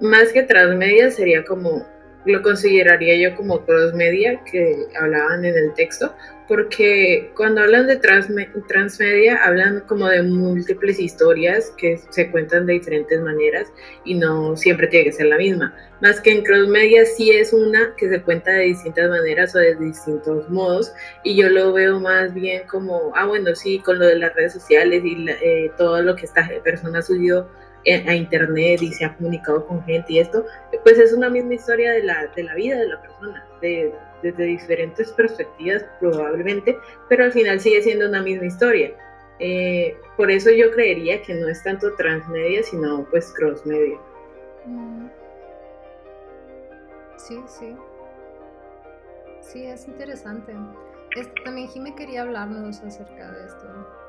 [0.01, 1.87] más que transmedia, sería como
[2.25, 6.15] lo consideraría yo como crossmedia que hablaban en el texto,
[6.49, 13.21] porque cuando hablan de transmedia hablan como de múltiples historias que se cuentan de diferentes
[13.21, 13.73] maneras
[14.05, 15.75] y no siempre tiene que ser la misma.
[16.03, 19.75] Más que en crossmedia sí es una que se cuenta de distintas maneras o de
[19.77, 24.17] distintos modos y yo lo veo más bien como, ah bueno, sí, con lo de
[24.17, 27.49] las redes sociales y eh, todo lo que esta persona ha subido
[27.87, 30.45] a internet y se ha comunicado con gente y esto,
[30.83, 33.93] pues es una misma historia de la, de la vida de la persona, de,
[34.23, 38.93] desde diferentes perspectivas probablemente, pero al final sigue siendo una misma historia.
[39.39, 43.99] Eh, por eso yo creería que no es tanto transmedia, sino pues crossmedia.
[44.65, 45.09] Mm.
[47.17, 47.77] Sí, sí.
[49.41, 50.55] Sí, es interesante.
[51.17, 54.04] Este, también Jimé quería hablarnos acerca de esto.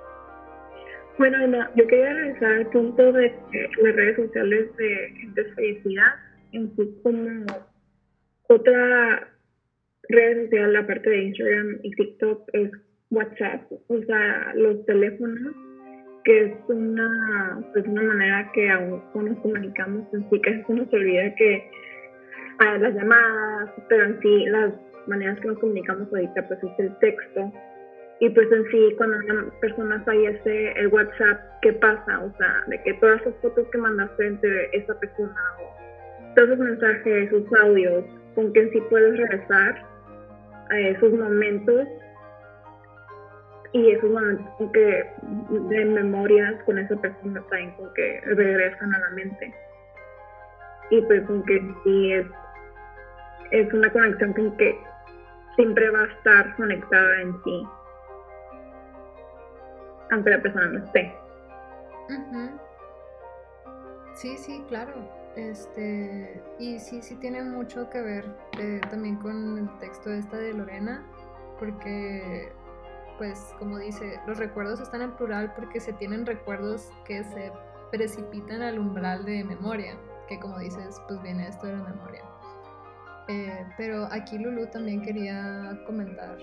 [1.18, 1.38] Bueno,
[1.76, 3.34] yo quería regresar al punto de
[3.82, 6.20] las redes sociales de gente fallecida
[6.52, 7.46] en sí como
[8.50, 9.28] otra
[10.10, 12.72] red social aparte de Instagram y TikTok es
[13.12, 15.56] WhatsApp, o sea, los teléfonos,
[16.26, 20.92] que es una, pues una manera que aún nos comunicamos en sí, que se nos
[20.92, 21.70] olvida que
[22.60, 24.74] hay las llamadas, pero en sí las
[25.08, 27.54] maneras que nos comunicamos ahorita pues es el texto
[28.20, 32.20] y pues en sí, cuando una persona fallece, el WhatsApp, ¿qué pasa?
[32.20, 36.60] O sea, de que todas esas fotos que mandaste entre esa persona o todos esos
[36.60, 39.86] mensajes, esos audios, con que en sí puedes regresar
[40.70, 41.88] a esos momentos
[43.74, 45.06] y esos momentos que
[45.50, 49.54] de memorias con esa persona también con que regresan a la mente.
[50.90, 52.26] Y pues con que sí es,
[53.52, 54.80] es una conexión con que
[55.58, 57.68] siempre va a estar conectada en sí
[60.12, 61.16] aunque la persona no esté.
[64.16, 64.94] Sí, sí, claro.
[65.36, 68.26] Este, y sí, sí tiene mucho que ver
[68.58, 71.06] eh, también con el texto esta de Lorena,
[71.60, 72.54] porque,
[73.18, 77.52] pues, como dice, los recuerdos están en plural porque se tienen recuerdos que se
[77.92, 79.98] precipitan al umbral de memoria,
[80.30, 82.24] que como dices, pues viene esto de la memoria.
[83.28, 86.38] Eh, pero aquí Lulu también quería comentar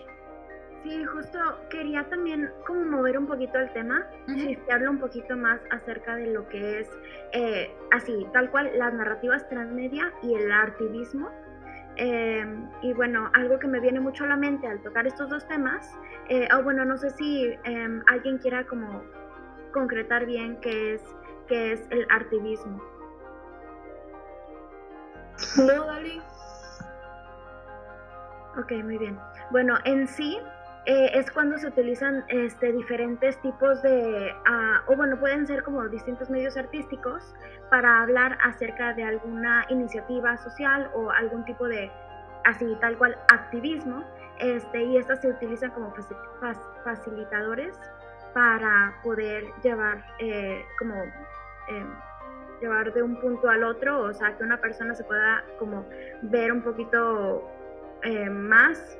[0.82, 1.38] Sí, justo
[1.70, 6.26] quería también como mover un poquito el tema, y hablo un poquito más acerca de
[6.26, 6.90] lo que es
[7.32, 11.30] eh, así, tal cual, las narrativas transmedia y el artivismo.
[11.96, 15.46] Em, y bueno, algo que me viene mucho a la mente al tocar estos dos
[15.46, 15.96] temas,
[16.28, 19.04] eh, o bueno, no sé si em, alguien quiera como
[19.72, 21.02] concretar bien qué es,
[21.46, 22.82] qué es el artivismo.
[25.56, 26.20] No, dale.
[28.58, 29.18] Ok, muy bien.
[29.50, 30.38] Bueno, en sí,
[30.84, 35.88] eh, es cuando se utilizan este, diferentes tipos de, ah, o bueno, pueden ser como
[35.88, 37.34] distintos medios artísticos
[37.70, 41.88] para hablar acerca de alguna iniciativa social o algún tipo de,
[42.44, 44.04] así tal cual, activismo,
[44.40, 45.94] este, y estas se utilizan como
[46.82, 47.78] facilitadores
[48.34, 50.94] para poder llevar eh, como
[51.68, 51.94] em,
[52.60, 55.86] llevar de un punto al otro, o sea, que una persona se pueda como
[56.22, 57.48] ver un poquito
[58.02, 58.98] eh, más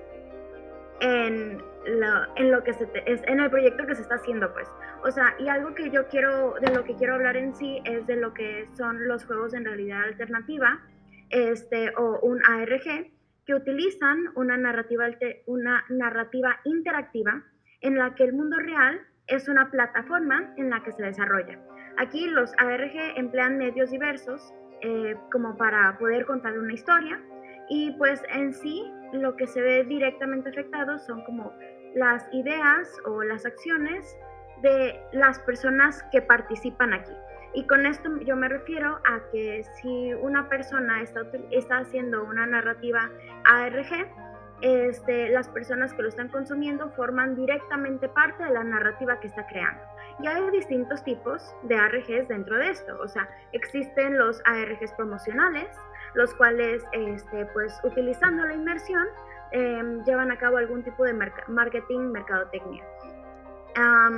[1.01, 4.69] en lo, en lo que se es en el proyecto que se está haciendo pues.
[5.03, 8.07] O sea y algo que yo quiero de lo que quiero hablar en sí es
[8.07, 10.81] de lo que son los juegos en realidad alternativa
[11.31, 13.11] este o un ARG
[13.47, 15.07] que utilizan una narrativa
[15.47, 17.43] una narrativa interactiva
[17.81, 21.59] en la que el mundo real es una plataforma en la que se desarrolla.
[21.99, 27.21] Aquí los ARG emplean medios diversos eh, como para poder contar una historia
[27.75, 31.55] y pues en sí lo que se ve directamente afectado son como
[31.95, 34.15] las ideas o las acciones
[34.61, 37.15] de las personas que participan aquí.
[37.55, 42.45] Y con esto yo me refiero a que si una persona está, está haciendo una
[42.45, 43.11] narrativa
[43.45, 44.07] ARG,
[44.61, 49.47] este, las personas que lo están consumiendo forman directamente parte de la narrativa que está
[49.47, 49.83] creando.
[50.23, 52.99] Y hay distintos tipos de ARGs dentro de esto.
[53.01, 55.75] O sea, existen los ARGs promocionales,
[56.15, 59.07] los cuales, este, pues, utilizando la inmersión,
[59.53, 62.83] Em, llevan a cabo algún tipo de marketing, mercadotecnia.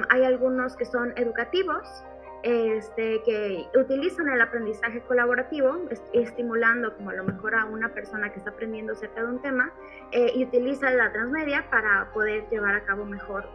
[0.08, 2.04] hay algunos que son educativos,
[2.44, 5.78] este, que utilizan el aprendizaje colaborativo,
[6.12, 9.72] estimulando como a lo mejor a una persona que está aprendiendo acerca de un tema,
[10.12, 13.48] eh, y utiliza la transmedia para poder llevar a cabo mejor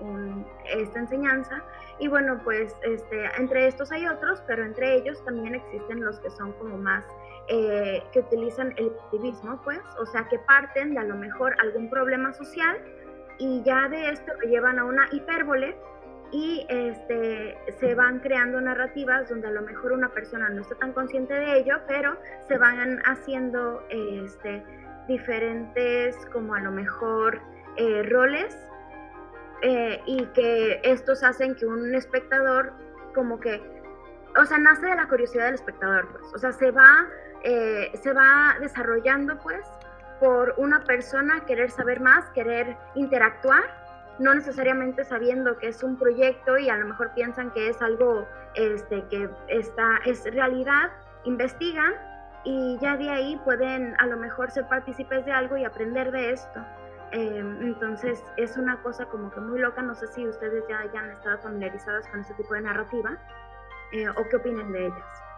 [0.65, 1.63] esta enseñanza.
[1.99, 6.31] Y bueno, pues este, entre estos hay otros, pero entre ellos también existen los que
[6.31, 7.05] son como más
[7.47, 11.91] eh, que utilizan el activismo, pues, o sea, que parten de a lo mejor algún
[11.91, 12.75] problema social
[13.37, 15.77] y ya de esto lo llevan a una hipérbole
[16.31, 20.93] y este, se van creando narrativas donde a lo mejor una persona no está tan
[20.93, 24.63] consciente de ello, pero se van haciendo este,
[25.07, 27.41] diferentes como a lo mejor
[27.77, 28.55] eh, roles
[29.61, 32.73] eh, y que estos hacen que un espectador
[33.13, 33.61] como que,
[34.37, 37.07] o sea, nace de la curiosidad del espectador, pues, o sea, se va
[37.43, 39.65] eh, se va desarrollando pues
[40.19, 43.78] por una persona querer saber más, querer interactuar,
[44.19, 48.27] no necesariamente sabiendo que es un proyecto y a lo mejor piensan que es algo
[48.53, 50.91] este, que está, es realidad,
[51.23, 51.93] investigan
[52.43, 56.31] y ya de ahí pueden a lo mejor ser partícipes de algo y aprender de
[56.31, 56.59] esto.
[57.11, 61.09] Em, entonces es una cosa como que muy loca, no sé si ustedes ya hayan
[61.09, 63.17] estado familiarizadas con ese tipo de narrativa
[63.93, 65.28] eh, o qué opinan de ellas.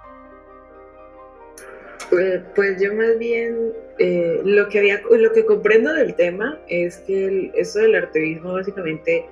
[2.09, 7.51] Pues, yo más bien eh, lo que había, lo que comprendo del tema es que
[7.55, 9.25] eso del artevismo básicamente,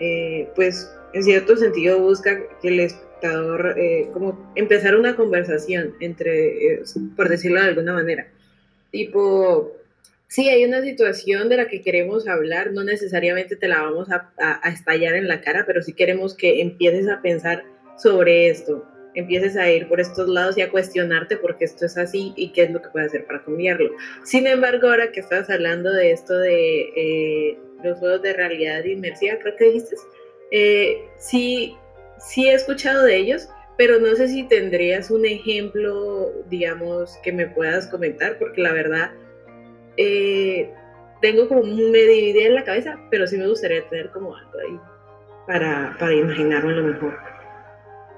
[0.00, 6.82] eh, pues en cierto sentido busca que el espectador eh, como empezar una conversación entre,
[7.16, 8.26] por decirlo de alguna manera,
[8.90, 9.72] tipo,
[10.26, 14.32] si hay una situación de la que queremos hablar, no necesariamente te la vamos a,
[14.38, 17.64] a estallar en la cara, pero sí queremos que empieces a pensar
[17.96, 21.96] sobre esto, empieces a ir por estos lados y a cuestionarte por qué esto es
[21.96, 23.90] así y qué es lo que puedes hacer para cambiarlo.
[24.24, 29.38] Sin embargo, ahora que estás hablando de esto de eh, los juegos de realidad inmersiva,
[29.40, 29.96] creo que dijiste,
[30.50, 31.76] eh, sí,
[32.18, 37.46] sí he escuchado de ellos, pero no sé si tendrías un ejemplo, digamos, que me
[37.46, 39.10] puedas comentar, porque la verdad,
[39.96, 40.70] eh,
[41.20, 44.78] tengo como, me dividí en la cabeza, pero sí me gustaría tener como algo ahí
[45.46, 47.18] para, para imaginarme lo mejor.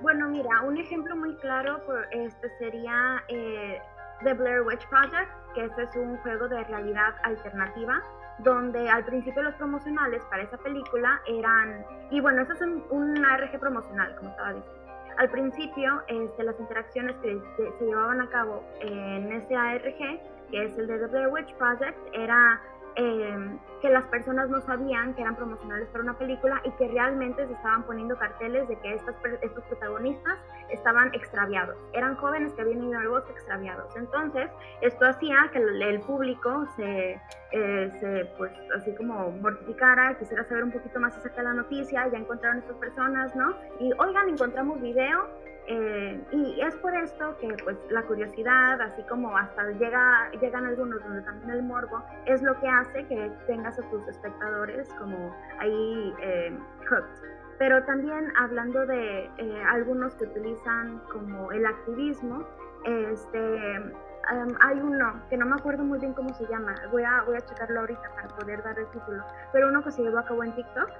[0.04, 3.80] Bueno, mira, un ejemplo muy claro este sería eh,
[4.22, 8.02] The Blair Witch Project, que este es un juego de realidad alternativa,
[8.40, 13.58] donde al principio los promocionales para esa película eran, y bueno, eso es un, ARG
[13.58, 14.80] promocional, como estaba diciendo.
[15.16, 20.64] Al principio, este, las interacciones que, que se llevaban a cabo en ese ARG, que
[20.66, 22.60] es el de The Blair Witch Project, era
[22.96, 27.46] Em, que las personas no sabían que eran promocionales para una película y que realmente
[27.46, 30.38] se estaban poniendo carteles de que estas, estos protagonistas
[30.70, 31.76] estaban extraviados.
[31.92, 33.94] Eran jóvenes que habían ido al bosque extraviados.
[33.96, 34.48] Entonces,
[34.80, 37.20] esto hacía que el, público se,
[37.52, 42.08] eh, se, pues, así como mortificara, quisiera saber un poquito más acerca de la noticia,
[42.08, 43.54] ya encontraron estas personas, ¿no?
[43.80, 45.28] Y, oigan, encontramos video,
[45.66, 51.02] eh, y es por esto que pues la curiosidad, así como hasta llega, llegan algunos
[51.02, 56.14] donde también el morbo, es lo que hace que tengas a tus espectadores como ahí
[56.20, 57.28] eh, hooked.
[57.58, 62.44] Pero también hablando de eh, algunos que utilizan como el activismo,
[62.84, 67.22] este, em, hay uno que no me acuerdo muy bien cómo se llama, voy a,
[67.22, 70.24] voy a checarlo ahorita para poder dar el título, pero uno que se llevó a
[70.24, 70.90] cabo en TikTok,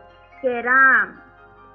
[0.41, 1.13] que era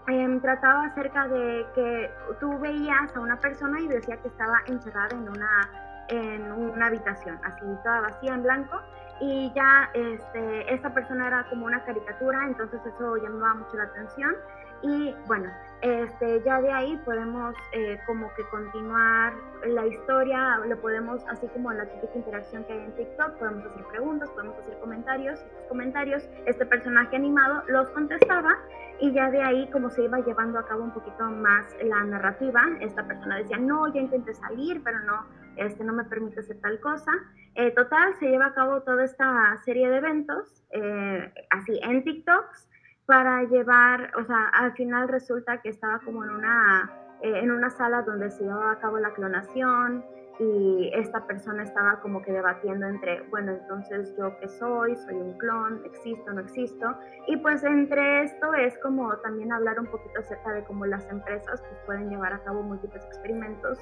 [0.09, 5.09] Em, trataba acerca de que tú veías a una persona y decía que estaba encerrada
[5.11, 5.69] en una,
[6.07, 8.81] en una habitación, así toda vacía en blanco,
[9.21, 14.35] y ya este, esta persona era como una caricatura, entonces eso llamaba mucho la atención.
[14.81, 15.51] Y bueno,
[15.81, 19.33] este, ya de ahí podemos eh, como que continuar
[19.65, 23.85] la historia, lo podemos, así como la típica interacción que hay en TikTok, podemos hacer
[23.85, 28.57] preguntas, podemos hacer comentarios, estos comentarios, este personaje animado los contestaba
[28.99, 32.61] y ya de ahí como se iba llevando a cabo un poquito más la narrativa,
[32.81, 35.25] esta persona decía, no, ya intenté salir, pero no,
[35.55, 37.11] este, no me permite hacer tal cosa.
[37.55, 42.69] Eh, total, se lleva a cabo toda esta serie de eventos, eh, así en TikToks,
[43.09, 46.93] para llevar, o sea, al final resulta que estaba como en una,
[47.23, 50.05] eh, en una sala donde se llevaba a cabo la clonación
[50.37, 55.35] y esta persona estaba como que debatiendo entre, bueno, entonces yo qué soy, soy un
[55.39, 56.95] clon, existo, no existo.
[57.25, 61.59] Y pues entre esto es como también hablar un poquito acerca de cómo las empresas
[61.61, 63.79] pues, pueden llevar a cabo múltiples experimentos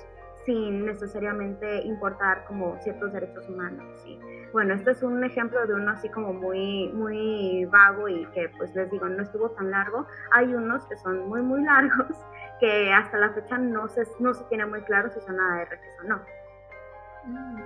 [0.48, 3.86] sin necesariamente importar como ciertos derechos humanos.
[4.02, 4.18] ¿sí?
[4.54, 8.74] Bueno, este es un ejemplo de uno así como muy, muy vago y que pues
[8.74, 10.08] les digo, no estuvo tan largo.
[10.32, 12.16] Hay unos que son muy, muy largos
[12.62, 16.08] que hasta la fecha no se, no se tiene muy claro si son ARGs o
[16.08, 16.22] no.
[17.26, 17.62] Mm.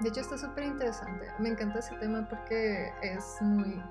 [0.00, 1.26] De hecho está súper interesante.
[1.38, 3.82] Me encanta ese tema porque es muy,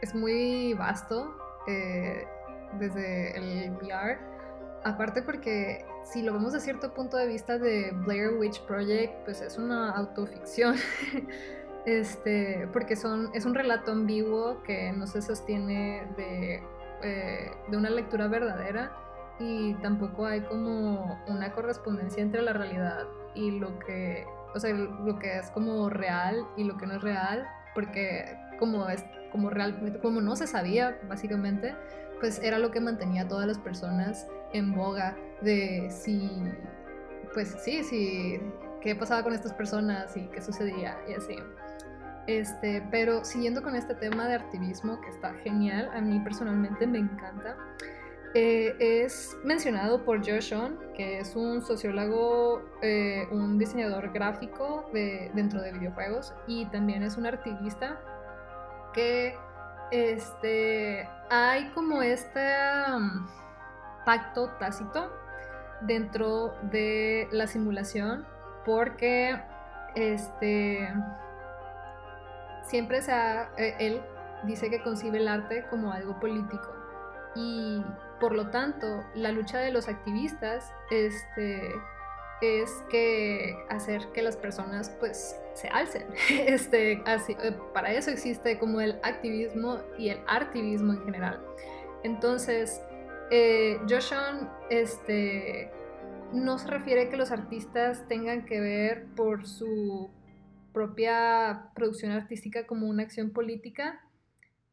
[0.00, 2.26] es muy vasto eh,
[2.78, 4.18] desde el VR.
[4.84, 9.40] Aparte porque si lo vemos de cierto punto de vista de Blair Witch Project, pues
[9.40, 10.76] es una autoficción.
[11.86, 16.62] este, porque son, es un relato ambiguo que no se sostiene de,
[17.02, 18.92] eh, de una lectura verdadera
[19.38, 25.18] y tampoco hay como una correspondencia entre la realidad y lo que, o sea, lo
[25.18, 29.98] que es como real y lo que no es real, porque como es como realmente,
[30.00, 31.74] como no se sabía básicamente,
[32.20, 36.42] pues era lo que mantenía a todas las personas en boga de si,
[37.34, 38.40] pues sí, sí,
[38.80, 41.36] qué pasaba con estas personas y qué sucedía y así.
[42.26, 46.98] Este, pero siguiendo con este tema de activismo que está genial, a mí personalmente me
[46.98, 47.56] encanta.
[48.34, 55.62] Eh, es mencionado por Sean, que es un sociólogo, eh, un diseñador gráfico de, dentro
[55.62, 57.98] de videojuegos y también es un activista
[58.92, 59.34] que
[59.90, 62.56] este, hay como este
[64.04, 65.12] pacto tácito
[65.82, 68.26] dentro de la simulación
[68.64, 69.40] porque
[69.94, 70.92] este,
[72.62, 74.02] siempre se ha, eh, él
[74.44, 76.74] dice que concibe el arte como algo político
[77.34, 77.84] y
[78.20, 81.72] por lo tanto la lucha de los activistas este,
[82.40, 86.06] es que hacer que las personas pues se alcen.
[86.30, 91.40] Este, así, eh, para eso existe como el activismo y el artivismo en general.
[92.04, 92.80] Entonces,
[93.30, 95.70] eh, Joshon este,
[96.32, 100.10] no se refiere a que los artistas tengan que ver por su
[100.72, 104.00] propia producción artística como una acción política,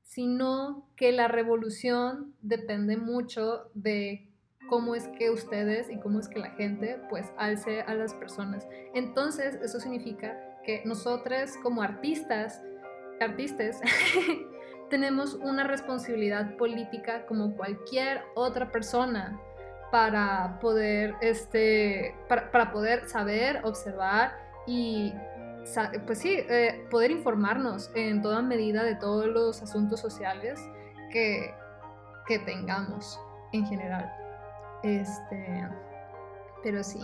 [0.03, 4.24] sino que la revolución depende mucho de
[4.70, 8.68] cómo es que ustedes y cómo es que la gente pues alce a las personas.
[8.93, 12.61] Entonces, eso significa que nosotros como artistas,
[13.20, 13.80] artistas,
[14.89, 19.39] tenemos una responsabilidad política como cualquier otra persona
[19.91, 24.34] para poder, este, para, poder saber, observar
[24.68, 25.13] y
[26.05, 30.59] pues sí, eh, poder informarnos en toda medida de todos los asuntos sociales
[31.11, 31.53] que,
[32.28, 33.20] que tengamos
[33.51, 34.24] en general.
[34.84, 35.67] Este,
[36.63, 36.99] pero sí.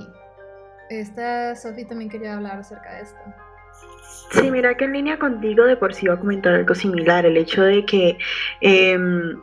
[0.90, 3.20] Esta Sofi también quería hablar acerca de esto.
[4.32, 7.38] Sí, mira que en línea contigo de por sí iba a comentar algo similar, el
[7.38, 8.18] hecho de que,
[8.62, 9.40] em,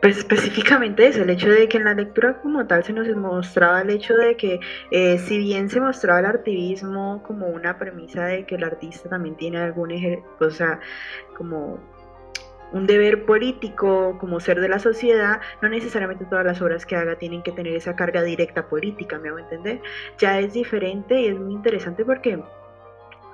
[0.00, 3.82] pues específicamente eso, el hecho de que en la lectura como tal se nos mostraba
[3.82, 4.60] el hecho de que
[4.92, 9.36] eh, si bien se mostraba el artivismo como una premisa de que el artista también
[9.36, 10.80] tiene algún ejercicio, o sea,
[11.36, 11.80] como
[12.72, 17.16] un deber político como ser de la sociedad, no necesariamente todas las obras que haga
[17.16, 19.80] tienen que tener esa carga directa política, me hago entender.
[20.18, 22.42] Ya es diferente y es muy interesante porque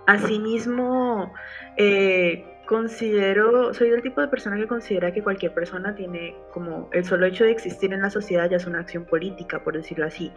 [0.07, 1.32] asimismo
[1.76, 7.05] eh, considero, soy del tipo de persona que considera que cualquier persona tiene como el
[7.05, 10.33] solo hecho de existir en la sociedad ya es una acción política, por decirlo así.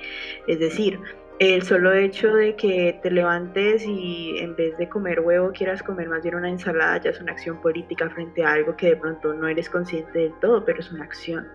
[0.47, 0.99] Es decir,
[1.39, 6.09] el solo hecho de que te levantes y en vez de comer huevo quieras comer
[6.09, 9.33] más bien una ensalada ya es una acción política frente a algo que de pronto
[9.33, 11.47] no eres consciente del todo, pero es una acción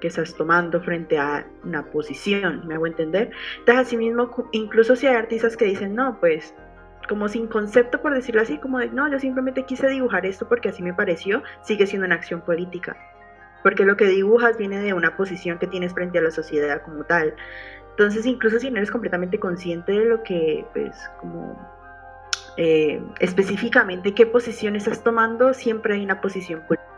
[0.00, 3.30] que estás tomando frente a una posición, ¿me hago entender?
[3.58, 6.54] Entonces, asimismo, incluso si hay artistas que dicen, no, pues
[7.08, 10.68] como sin concepto, por decirlo así, como de, no, yo simplemente quise dibujar esto porque
[10.68, 12.96] así me pareció, sigue siendo una acción política.
[13.62, 17.04] Porque lo que dibujas viene de una posición que tienes frente a la sociedad como
[17.04, 17.34] tal.
[17.90, 21.58] Entonces, incluso si no eres completamente consciente de lo que, pues, como
[22.56, 26.88] eh, específicamente qué posición estás tomando, siempre hay una posición política.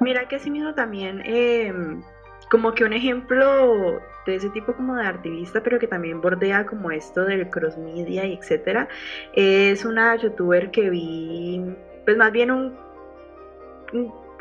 [0.00, 2.02] Mira que así mismo también, em,
[2.50, 6.90] como que un ejemplo de ese tipo como de activista, pero que también bordea como
[6.90, 8.88] esto del cross media y etcétera,
[9.32, 11.64] es una youtuber que vi,
[12.04, 12.76] pues más bien un,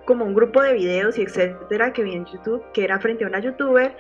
[0.06, 3.28] como un grupo de videos y etcétera que vi en YouTube, que era frente a
[3.28, 3.96] una youtuber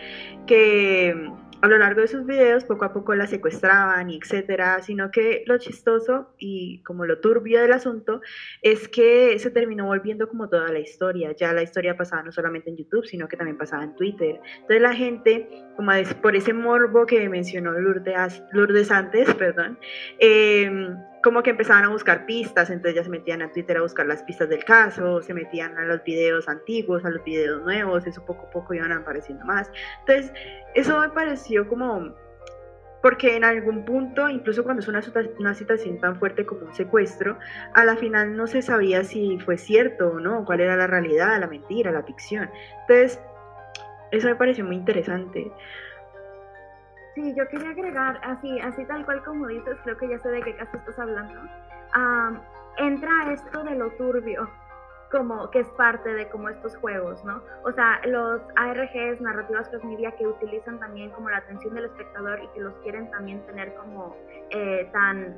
[0.45, 1.31] que
[1.63, 5.43] a lo largo de sus videos poco a poco la secuestraban y etcétera, sino que
[5.45, 8.19] lo chistoso y como lo turbio del asunto
[8.61, 11.31] es que se terminó volviendo como toda la historia.
[11.31, 14.41] Ya la historia pasaba no solamente en YouTube, sino que también pasaba en Twitter.
[14.55, 15.47] Entonces la gente,
[15.77, 19.79] como por ese morbo que mencionó Lourdes, Lourdes antes, perdón,
[20.19, 20.69] eh,
[21.23, 24.21] como que empezaban a buscar pistas, entonces ya se metían a Twitter a buscar las
[24.23, 28.47] pistas del caso, se metían a los videos antiguos, a los videos nuevos, eso poco
[28.47, 29.71] a poco iban apareciendo más.
[30.01, 30.33] Entonces,
[30.75, 32.13] eso me pareció como,
[33.01, 35.01] porque en algún punto, incluso cuando es una,
[35.39, 37.39] una situación tan fuerte como un secuestro,
[37.73, 41.39] a la final no se sabía si fue cierto o no, cuál era la realidad,
[41.39, 42.49] la mentira, la ficción.
[42.81, 43.21] Entonces,
[44.11, 45.53] eso me pareció muy interesante.
[47.15, 50.41] Sí, yo quería agregar, así, así tal cual como dices, creo que ya sé de
[50.41, 51.41] qué caso estás hablando.
[52.77, 54.49] entra esto de lo turbio,
[55.11, 57.43] como que es parte de como estos juegos, ¿no?
[57.63, 62.41] O sea, los ARGs, narrativas cross media, que utilizan también como la atención del espectador
[62.41, 64.15] y que los quieren también tener como
[64.49, 65.37] eh, tan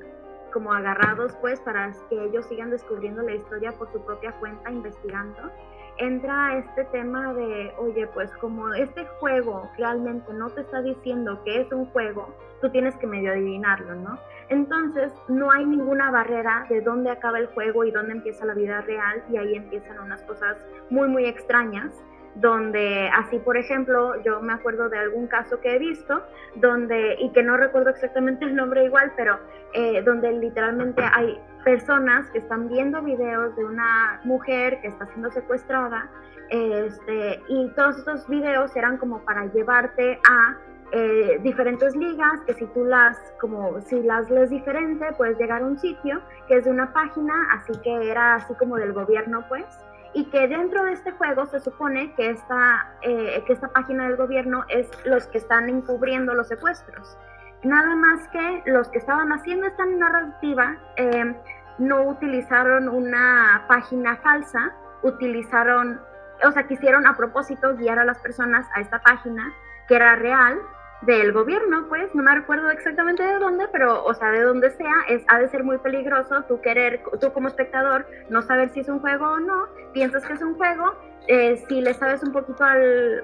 [0.54, 5.52] como agarrados pues para que ellos sigan descubriendo la historia por su propia cuenta, investigando
[5.98, 11.62] entra este tema de, oye, pues como este juego realmente no te está diciendo que
[11.62, 14.20] es un juego, tú tienes que medio adivinarlo, ¿no?
[14.50, 18.82] Entonces, no hay ninguna barrera de dónde acaba el juego y dónde empieza la vida
[18.82, 20.58] real y ahí empiezan unas cosas
[20.90, 22.04] muy, muy extrañas
[22.36, 26.22] donde así por ejemplo yo me acuerdo de algún caso que he visto
[26.56, 29.40] donde y que no recuerdo exactamente el nombre igual pero
[29.74, 35.32] eh, donde literalmente hay personas que están viendo videos de una mujer que está siendo
[35.32, 36.10] secuestrada
[36.50, 40.58] este, y todos estos videos eran como para llevarte a
[40.92, 45.66] eh, diferentes ligas que si tú las como si las lees diferente puedes llegar a
[45.66, 49.66] un sitio que es de una página así que era así como del gobierno pues
[50.16, 54.16] y que dentro de este juego se supone que esta, eh, que esta página del
[54.16, 57.18] gobierno es los que están encubriendo los secuestros.
[57.64, 61.36] Nada más que los que estaban haciendo esta narrativa eh,
[61.80, 66.00] no utilizaron una página falsa, utilizaron,
[66.46, 69.52] o sea, quisieron a propósito guiar a las personas a esta página
[69.90, 70.62] que era real
[71.02, 74.94] del gobierno, pues, no me recuerdo exactamente de dónde, pero, o sea, de donde sea,
[75.10, 78.90] es, ha de ser muy peligroso tú querer, tú como espectador, no saber si es
[78.90, 80.96] un juego o no, piensas que es un juego,
[81.28, 83.22] eh, si le sabes un poquito al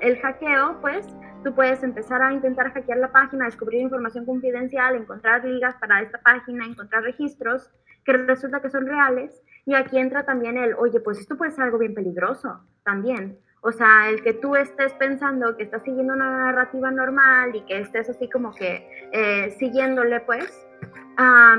[0.00, 1.06] el hackeo, pues,
[1.44, 6.18] tú puedes empezar a intentar hackear la página, descubrir información confidencial, encontrar ligas para esta
[6.18, 7.70] página, encontrar registros
[8.04, 9.42] que resulta que son reales.
[9.66, 13.38] Y aquí entra también el, oye, pues esto puede ser algo bien peligroso también.
[13.60, 17.80] O sea, el que tú estés pensando que estás siguiendo una narrativa normal y que
[17.80, 20.68] estés así como que eh, siguiéndole, pues,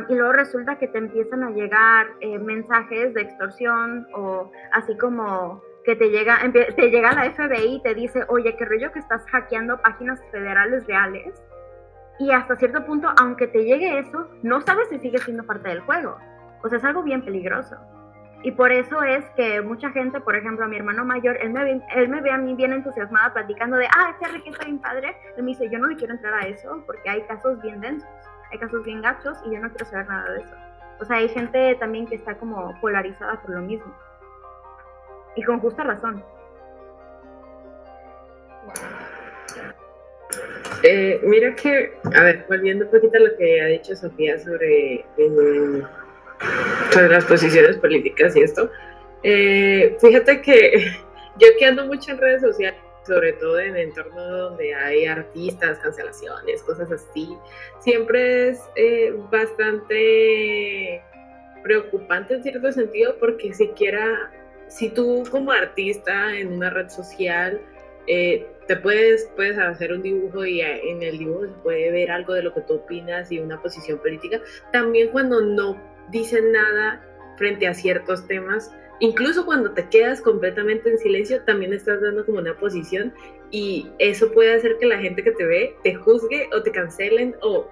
[0.07, 5.61] y luego resulta que te empiezan a llegar eh, mensajes de extorsión o así como
[5.83, 9.25] que te llega, te llega la FBI y te dice, oye, qué rollo que estás
[9.29, 11.33] hackeando páginas federales reales.
[12.19, 15.81] Y hasta cierto punto, aunque te llegue eso, no sabes si sigue siendo parte del
[15.81, 16.17] juego.
[16.63, 17.75] O sea, es algo bien peligroso.
[18.41, 21.81] Y por eso es que mucha gente, por ejemplo, a mi hermano mayor, él me,
[21.95, 25.15] él me ve a mí bien entusiasmada platicando de, ah, este RG está bien padre.
[25.35, 28.07] Él me dice, yo no le quiero entrar a eso porque hay casos bien densos,
[28.51, 30.55] hay casos bien gachos y yo no quiero saber nada de eso.
[31.01, 33.93] O sea, hay gente también que está como polarizada por lo mismo.
[35.35, 36.23] Y con justa razón.
[40.83, 45.05] Eh, mira que, a ver, volviendo un poquito a lo que ha dicho Sofía sobre
[45.17, 45.83] eh,
[46.91, 48.69] sobre las posiciones políticas y esto.
[49.23, 50.91] Eh, fíjate que
[51.39, 56.63] yo que ando mucho en redes sociales, sobre todo en entornos donde hay artistas, cancelaciones,
[56.63, 57.37] cosas así,
[57.79, 61.01] siempre es eh, bastante
[61.63, 64.31] preocupante en cierto sentido porque siquiera
[64.67, 67.59] si tú como artista en una red social
[68.07, 72.33] eh, te puedes, puedes hacer un dibujo y en el dibujo se puede ver algo
[72.33, 74.39] de lo que tú opinas y una posición política,
[74.71, 75.79] también cuando no
[76.12, 77.01] dicen nada
[77.38, 78.72] frente a ciertos temas.
[78.99, 83.14] Incluso cuando te quedas completamente en silencio, también estás dando como una posición
[83.51, 87.36] y eso puede hacer que la gente que te ve te juzgue o te cancelen
[87.41, 87.68] o,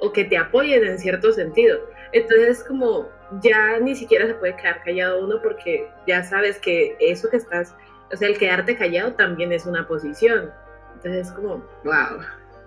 [0.00, 1.80] o que te apoyen en cierto sentido.
[2.12, 3.08] Entonces como
[3.42, 7.74] ya ni siquiera se puede quedar callado uno porque ya sabes que eso que estás,
[8.12, 10.52] o sea, el quedarte callado también es una posición.
[10.94, 12.20] Entonces es como, wow,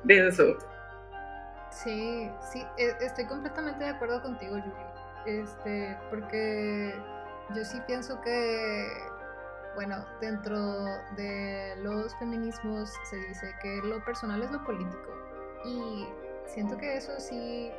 [0.03, 0.57] denso.
[1.71, 4.90] Sí, sí, e, estoy completamente de acuerdo contigo, Yuri.
[5.25, 6.93] Este, porque
[7.55, 8.87] yo sí pienso que
[9.75, 15.09] bueno, dentro de los feminismos se dice que lo personal es lo político.
[15.65, 16.05] Y
[16.45, 17.71] siento que eso sí,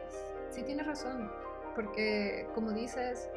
[0.51, 1.30] sí tiene razón.
[1.74, 3.28] Porque, como dices,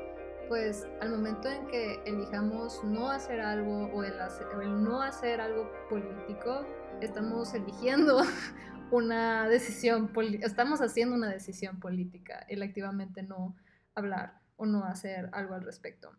[0.47, 6.66] pues al momento en que elijamos no hacer algo o el, no hacer algo político,
[7.01, 8.22] estamos eligiendo
[8.91, 13.56] una decisión, estamos haciendo una decisión política, el activamente no
[13.96, 16.12] hablar o no hacer algo al respecto.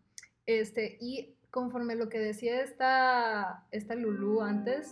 [0.45, 4.91] Este, y conforme lo que decía esta, esta Lulu antes,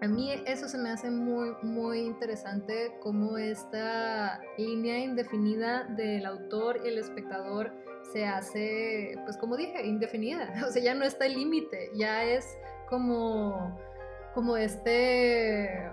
[0.00, 6.80] a mí eso se me hace muy, muy interesante cómo esta línea indefinida del autor
[6.84, 7.72] y el espectador
[8.12, 10.52] se hace, pues como dije, indefinida.
[10.68, 12.56] O sea, ya no está el límite, ya es
[12.88, 13.76] como,
[14.34, 15.90] como este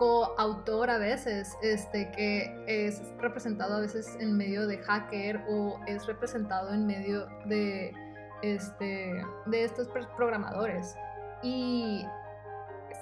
[0.00, 6.06] coautor a veces, este, que es representado a veces en medio de hacker o es
[6.06, 7.92] representado en medio de,
[8.40, 10.96] este, de estos programadores.
[11.42, 12.06] Y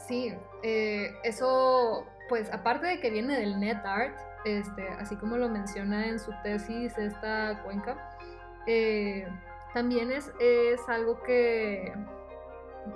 [0.08, 0.34] sí,
[0.64, 6.18] eh, eso, pues aparte de que viene del NetArt, este, así como lo menciona en
[6.18, 8.18] su tesis esta cuenca,
[8.66, 9.24] eh,
[9.72, 11.92] también es, es algo que,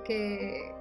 [0.05, 0.75] que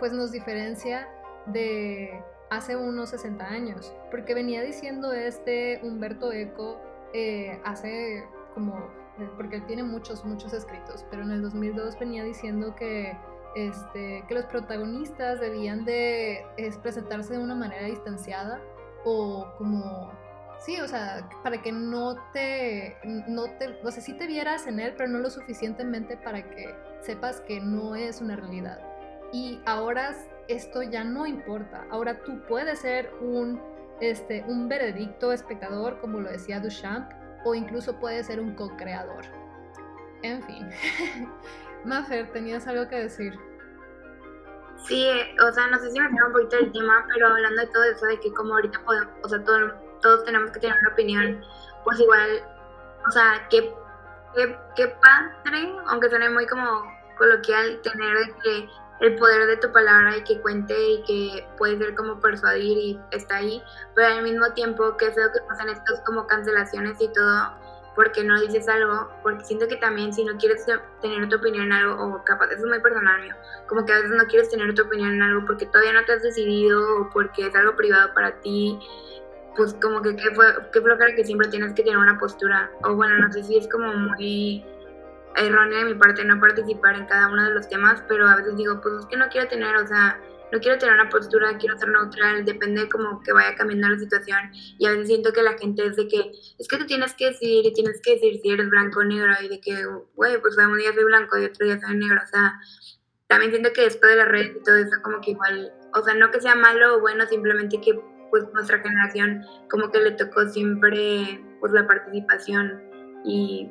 [0.00, 1.08] pues nos diferencia
[1.46, 2.20] de
[2.56, 6.80] hace unos 60 años, porque venía diciendo este Humberto Eco
[7.12, 8.24] eh, hace
[8.54, 8.76] como,
[9.18, 13.16] eh, porque él tiene muchos, muchos escritos, pero en el 2002 venía diciendo que,
[13.56, 16.44] este, que los protagonistas debían de
[16.82, 18.60] presentarse de una manera distanciada
[19.04, 20.12] o como,
[20.58, 24.80] sí, o sea, para que no te, no te, o sea, sí te vieras en
[24.80, 28.80] él, pero no lo suficientemente para que sepas que no es una realidad.
[29.32, 30.14] Y ahora
[30.48, 31.86] esto ya no importa.
[31.90, 33.60] Ahora tú puedes ser un,
[34.00, 37.10] este, un veredicto espectador, como lo decía Duchamp,
[37.44, 39.24] o incluso puedes ser un co-creador.
[40.22, 40.70] En fin.
[41.84, 43.38] Mafer, ¿tenías algo que decir?
[44.78, 45.06] Sí,
[45.40, 47.84] o sea, no sé si me queda un poquito del tema, pero hablando de todo
[47.84, 51.44] eso, de que como ahorita podemos, o sea, todos tenemos que tener una opinión,
[51.84, 52.42] pues igual,
[53.06, 53.72] o sea, qué,
[54.34, 56.82] qué, qué padre, aunque suene muy como
[57.16, 58.68] coloquial, tener de que
[59.00, 63.00] el poder de tu palabra y que cuente y que puede ser como persuadir y
[63.10, 63.62] está ahí,
[63.94, 67.64] pero al mismo tiempo que feo que pasan estos como cancelaciones y todo
[67.94, 70.66] porque no dices algo, porque siento que también si no quieres
[71.00, 73.34] tener tu opinión en algo, o capaz, eso es muy personal mío,
[73.68, 76.12] como que a veces no quieres tener tu opinión en algo porque todavía no te
[76.12, 78.78] has decidido o porque es algo privado para ti,
[79.56, 80.24] pues como que qué,
[80.72, 83.92] qué que siempre tienes que tener una postura, o bueno, no sé si es como
[83.92, 84.64] muy
[85.36, 88.56] errónea de mi parte no participar en cada uno de los temas, pero a veces
[88.56, 90.20] digo, pues es que no quiero tener, o sea,
[90.52, 94.38] no quiero tener una postura, quiero ser neutral, depende como que vaya cambiando la situación.
[94.78, 97.26] Y a veces siento que la gente es de que, es que tú tienes que
[97.26, 100.56] decidir y tienes que decir si eres blanco o negro y de que, güey, pues
[100.56, 102.60] un día soy blanco y otro día soy negro, o sea,
[103.26, 106.14] también siento que esto de la red y todo eso como que igual, o sea,
[106.14, 107.98] no que sea malo o bueno, simplemente que
[108.30, 112.80] pues nuestra generación como que le tocó siempre pues la participación
[113.24, 113.70] y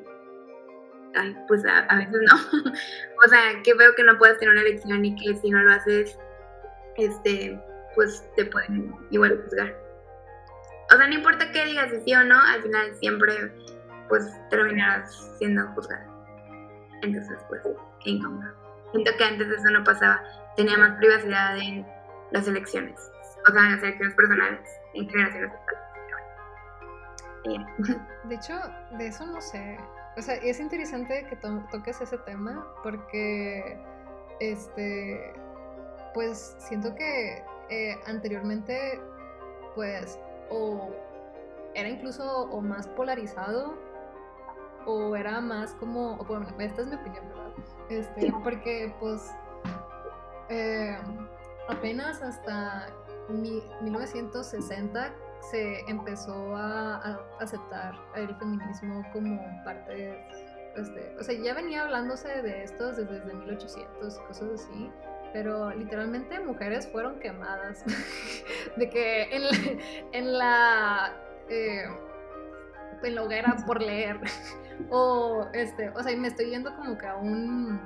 [1.16, 2.36] ay, pues a, veces no.
[3.26, 5.72] o sea, que veo que no puedes tener una elección y que si no lo
[5.72, 6.18] haces,
[6.98, 7.60] este,
[7.96, 9.76] pues te pueden igual juzgar.
[10.94, 13.34] O sea, no importa qué digas sí o no, al final siempre
[14.10, 16.08] pues terminarás siendo juzgada.
[17.02, 17.62] Entonces, pues,
[18.04, 18.54] qué incómodo.
[18.92, 20.22] Siento que antes eso no pasaba.
[20.56, 21.86] Tenía más privacidad en
[22.32, 23.00] las elecciones.
[23.48, 25.52] O sea, en las elecciones personales, en generaciones
[28.26, 28.54] De hecho,
[28.98, 29.78] de eso no sé.
[30.16, 31.36] O sea, es interesante que
[31.72, 33.80] toques ese tema porque,
[34.40, 35.34] este,
[36.14, 39.02] pues siento que eh, anteriormente,
[39.76, 40.92] pues, o
[41.74, 43.76] era incluso o más polarizado
[44.86, 47.52] o era más como, bueno, esta es mi opinión, ¿verdad?
[47.90, 49.32] Este, porque pues
[50.50, 50.98] eh,
[51.68, 52.88] apenas hasta
[53.30, 55.14] 1960
[55.52, 60.18] se empezó a, aceptar el feminismo como parte
[60.76, 64.90] este, o sea, ya venía hablándose de esto desde, desde 1800, cosas así,
[65.32, 67.84] pero literalmente mujeres fueron quemadas,
[68.78, 69.52] de que en la,
[70.14, 71.14] en la,
[71.50, 71.86] eh,
[73.04, 74.20] en la hoguera por leer,
[74.90, 77.80] o este, o sea, me estoy yendo como que a un,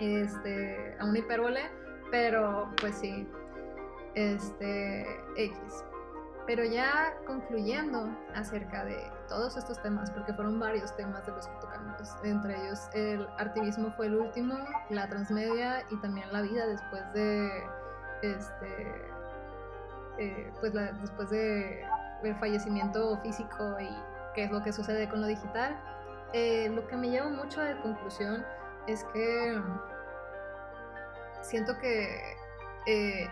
[0.00, 1.70] este, a un hipérbole,
[2.10, 3.28] pero pues sí,
[4.14, 5.84] este, X.
[6.46, 11.54] Pero ya concluyendo acerca de todos estos temas, porque fueron varios temas de los que
[11.60, 14.56] tocamos, entre ellos el artivismo fue el último,
[14.90, 17.64] la transmedia y también la vida después de
[18.22, 19.12] este
[20.18, 21.84] eh, pues después de
[22.22, 23.88] el fallecimiento físico y
[24.34, 25.78] qué es lo que sucede con lo digital.
[26.32, 28.44] Eh, lo que me lleva mucho de conclusión
[28.86, 29.60] es que
[31.42, 32.36] siento que
[32.86, 33.28] eh,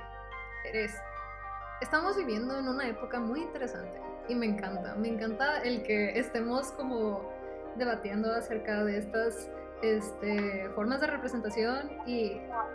[1.81, 6.73] estamos viviendo en una época muy interesante y me encanta, me encanta el que estemos
[6.73, 7.31] como
[7.77, 9.51] debatiendo acerca de estas
[9.83, 12.33] este, formas de representación y,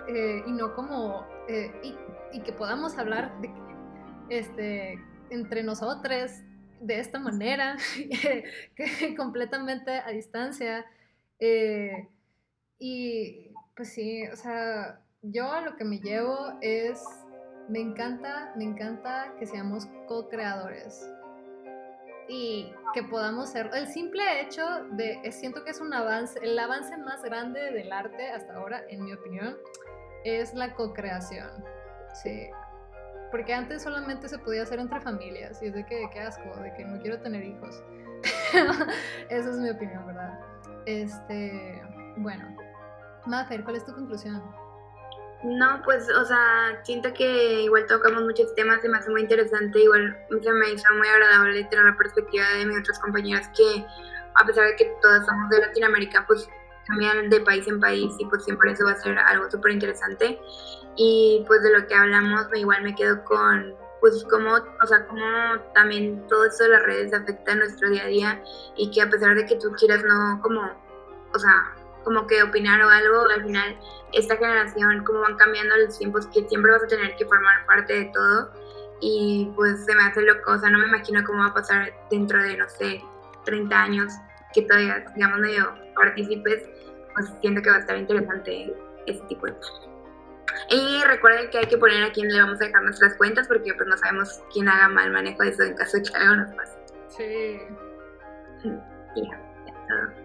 [0.08, 1.96] eh, y no como, eh, y,
[2.34, 3.52] y, que podamos hablar de,
[4.30, 5.00] este,
[5.30, 6.32] entre nosotros
[6.82, 7.78] de esta manera,
[8.76, 10.86] que, completamente a distancia.
[11.40, 12.08] Eh,
[12.80, 17.04] y pues sí, o sea, yo lo que me llevo es,
[17.68, 21.10] me encanta, me encanta que seamos co-creadores
[22.28, 26.98] y que podamos ser, el simple hecho de, siento que es un avance, el avance
[26.98, 29.56] más grande del arte hasta ahora, en mi opinión,
[30.24, 31.64] es la co-creación.
[32.14, 32.50] Sí,
[33.32, 36.74] porque antes solamente se podía hacer entre familias y es de que qué asco, de
[36.74, 37.84] que no quiero tener hijos.
[39.30, 40.40] Esa es mi opinión, ¿verdad?
[40.86, 41.82] Este,
[42.18, 42.56] bueno.
[43.28, 44.42] Mafer, ¿cuál es tu conclusión?
[45.44, 49.80] No, pues, o sea, siento que igual tocamos muchos temas, se me hace muy interesante,
[49.80, 53.86] igual se me hizo muy agradable tener la perspectiva de mis otras compañeras que,
[54.34, 56.50] a pesar de que todas somos de Latinoamérica, pues
[56.88, 60.40] cambian de país en país y pues siempre eso va a ser algo súper interesante.
[60.96, 65.26] Y pues de lo que hablamos, igual me quedo con pues cómo, o sea, cómo
[65.74, 68.44] también todo esto de las redes afecta a nuestro día a día
[68.78, 70.62] y que a pesar de que tú quieras no como,
[71.34, 71.75] o sea,
[72.06, 73.78] como que opinar o algo, al final
[74.14, 77.94] esta generación, cómo van cambiando los tiempos, que siempre vas a tener que formar parte
[77.94, 78.54] de todo
[79.02, 81.92] y pues se me hace loco, o sea, no me imagino cómo va a pasar
[82.10, 83.02] dentro de, no sé,
[83.44, 84.14] 30 años,
[84.54, 86.64] que todavía digamos medio partícipes,
[87.14, 88.74] pues siento que va a estar interesante
[89.06, 89.90] ese tipo de cosas.
[90.70, 93.74] Y recuerden que hay que poner a quién le vamos a dejar nuestras cuentas porque
[93.74, 96.52] pues no sabemos quién haga mal manejo de eso en caso de que algo nos
[96.54, 96.78] pase.
[97.10, 97.62] Sí.
[99.16, 100.25] Y ya, ya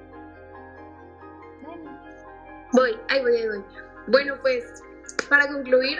[2.72, 3.64] Voy, ahí voy, ahí voy.
[4.06, 4.64] Bueno, pues
[5.28, 5.98] para concluir,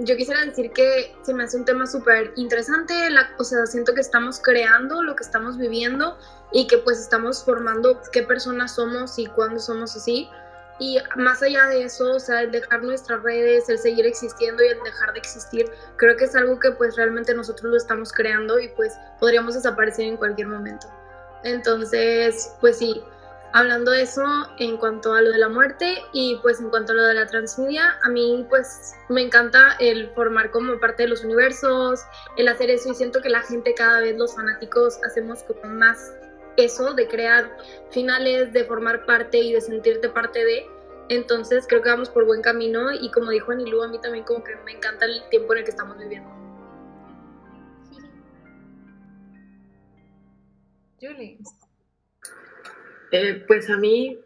[0.00, 2.94] yo quisiera decir que se me hace un tema súper interesante,
[3.38, 6.18] o sea, siento que estamos creando lo que estamos viviendo
[6.52, 10.28] y que pues estamos formando qué personas somos y cuándo somos así.
[10.78, 14.68] Y más allá de eso, o sea, el dejar nuestras redes, el seguir existiendo y
[14.68, 18.58] el dejar de existir, creo que es algo que pues realmente nosotros lo estamos creando
[18.58, 20.88] y pues podríamos desaparecer en cualquier momento.
[21.44, 23.04] Entonces, pues sí,
[23.52, 24.24] hablando de eso
[24.58, 27.26] en cuanto a lo de la muerte y pues en cuanto a lo de la
[27.26, 32.00] transmedia, a mí pues me encanta el formar como parte de los universos,
[32.36, 36.12] el hacer eso y siento que la gente cada vez los fanáticos hacemos como más
[36.56, 37.56] eso de crear
[37.90, 40.66] finales, de formar parte y de sentirte parte de.
[41.08, 44.42] Entonces creo que vamos por buen camino y como dijo Anilu, a mí también como
[44.42, 46.30] que me encanta el tiempo en el que estamos viviendo.
[51.00, 51.38] Julie.
[53.12, 54.18] Eh, pues a mí,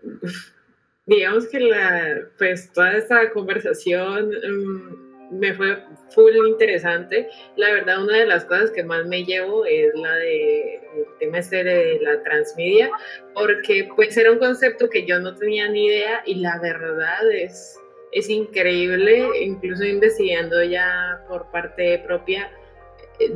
[1.07, 7.28] digamos que la, pues toda esta conversación mm, me fue full interesante.
[7.57, 11.39] La verdad, una de las cosas que más me llevo es la de el tema
[11.39, 12.91] este de la transmedia,
[13.34, 17.78] porque pues era un concepto que yo no tenía ni idea y la verdad es,
[18.12, 22.51] es increíble, incluso investigando ya por parte propia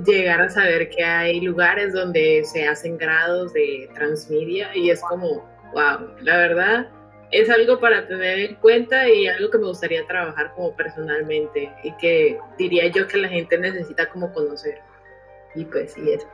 [0.04, 5.48] llegar a saber que hay lugares donde se hacen grados de transmedia y es como,
[5.72, 6.88] wow, la verdad
[7.30, 11.92] es algo para tener en cuenta y algo que me gustaría trabajar como personalmente y
[11.96, 14.80] que diría yo que la gente necesita como conocer.
[15.54, 16.28] Y pues sí, eso.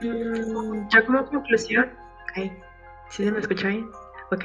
[0.00, 1.92] Mm, ya como conclusión,
[2.30, 2.52] okay.
[3.10, 3.88] ¿sí se me escucha bien?
[4.30, 4.44] Ok.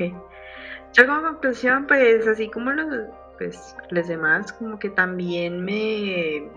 [0.94, 3.08] Ya como conclusión, pues así como los
[3.38, 6.50] pues los demás como que también me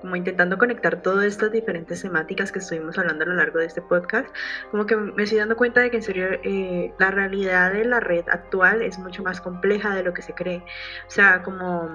[0.00, 3.82] como intentando conectar todas estas diferentes temáticas que estuvimos hablando a lo largo de este
[3.82, 4.28] podcast,
[4.70, 8.00] como que me estoy dando cuenta de que en serio eh, la realidad de la
[8.00, 10.58] red actual es mucho más compleja de lo que se cree.
[11.06, 11.90] O sea, como,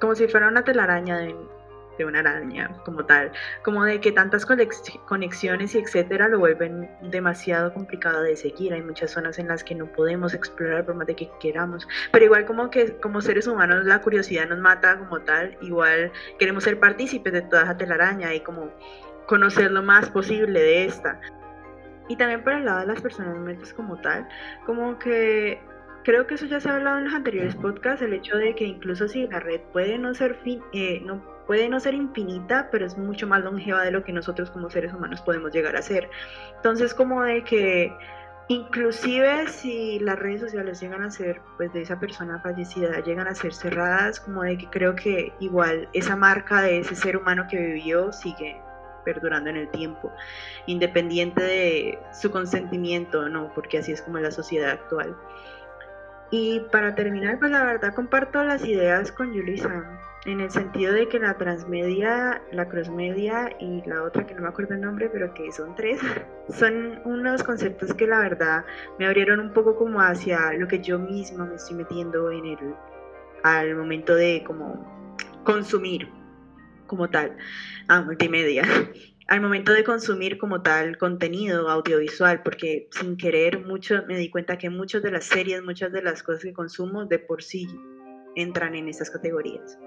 [0.00, 1.34] como si fuera una telaraña de,
[1.98, 3.32] de una araña como tal,
[3.62, 8.72] como de que tantas conexiones y etcétera lo vuelven demasiado complicado de seguir.
[8.72, 12.24] Hay muchas zonas en las que no podemos explorar por más de que queramos, pero
[12.24, 16.78] igual como que como seres humanos la curiosidad nos mata como tal, igual queremos ser
[16.78, 18.70] partícipes de toda esa telaraña y como
[19.26, 21.20] conocer lo más posible de esta.
[22.08, 24.26] Y también por el lado de las personas muertas como tal,
[24.64, 25.60] como que
[26.04, 28.64] creo que eso ya se ha hablado en los anteriores podcasts, el hecho de que
[28.64, 32.84] incluso si la red puede no ser fin, eh, no puede no ser infinita, pero
[32.84, 36.10] es mucho más longeva de lo que nosotros como seres humanos podemos llegar a ser.
[36.56, 37.90] Entonces, como de que
[38.48, 43.34] inclusive si las redes sociales llegan a ser, pues de esa persona fallecida, llegan a
[43.34, 47.56] ser cerradas, como de que creo que igual esa marca de ese ser humano que
[47.56, 48.60] vivió sigue
[49.06, 50.12] perdurando en el tiempo,
[50.66, 55.16] independiente de su consentimiento o no, porque así es como la sociedad actual.
[56.30, 61.08] Y para terminar, pues la verdad comparto las ideas con Yulisa, en el sentido de
[61.08, 65.32] que la transmedia, la crossmedia y la otra que no me acuerdo el nombre, pero
[65.34, 66.00] que son tres,
[66.48, 68.64] son unos conceptos que la verdad
[68.98, 72.58] me abrieron un poco como hacia lo que yo misma me estoy metiendo en el
[73.44, 74.84] al momento de como
[75.44, 76.08] consumir
[76.86, 77.36] como tal
[77.86, 78.64] a multimedia.
[79.28, 84.56] Al momento de consumir como tal contenido audiovisual, porque sin querer mucho me di cuenta
[84.56, 87.68] que muchas de las series, muchas de las cosas que consumo de por sí
[88.36, 89.78] entran en esas categorías.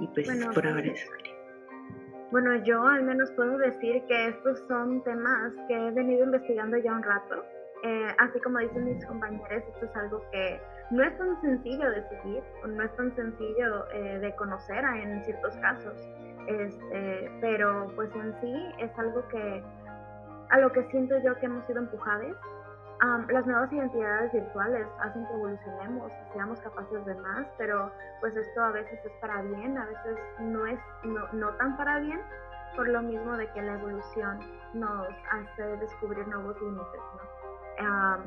[0.00, 1.10] Y pues por ahora eso.
[2.32, 6.94] Bueno, yo al menos puedo decir que estos son temas que he venido investigando ya
[6.94, 7.44] un rato.
[7.84, 10.60] Eh, así como dicen mis compañeros, esto es algo que
[10.92, 15.22] no es tan sencillo de seguir o no es tan sencillo eh, de conocer en
[15.24, 16.08] ciertos casos.
[16.48, 19.62] Este, pero pues en sí es algo que
[20.50, 22.36] a lo que siento yo que hemos sido empujados.
[23.28, 27.90] Las nuevas identidades virtuales hacen que evolucionemos y seamos capaces de más, pero
[28.20, 31.98] pues esto a veces es para bien, a veces no es no, no tan para
[31.98, 32.20] bien,
[32.76, 34.38] por lo mismo de que la evolución
[34.74, 37.00] nos hace descubrir nuevos límites,
[37.78, 38.22] ¿no?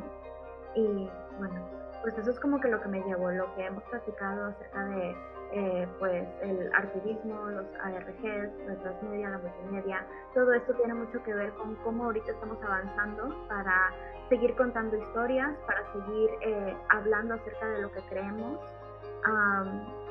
[0.75, 1.09] y
[1.39, 1.55] bueno,
[2.01, 5.15] pues eso es como que lo que me llevó, lo que hemos platicado acerca de
[5.51, 11.33] eh, pues el artivismo, los ARGs, la transmedia, la multimedia, todo esto tiene mucho que
[11.33, 13.91] ver con cómo ahorita estamos avanzando para
[14.29, 18.59] seguir contando historias, para seguir eh, hablando acerca de lo que creemos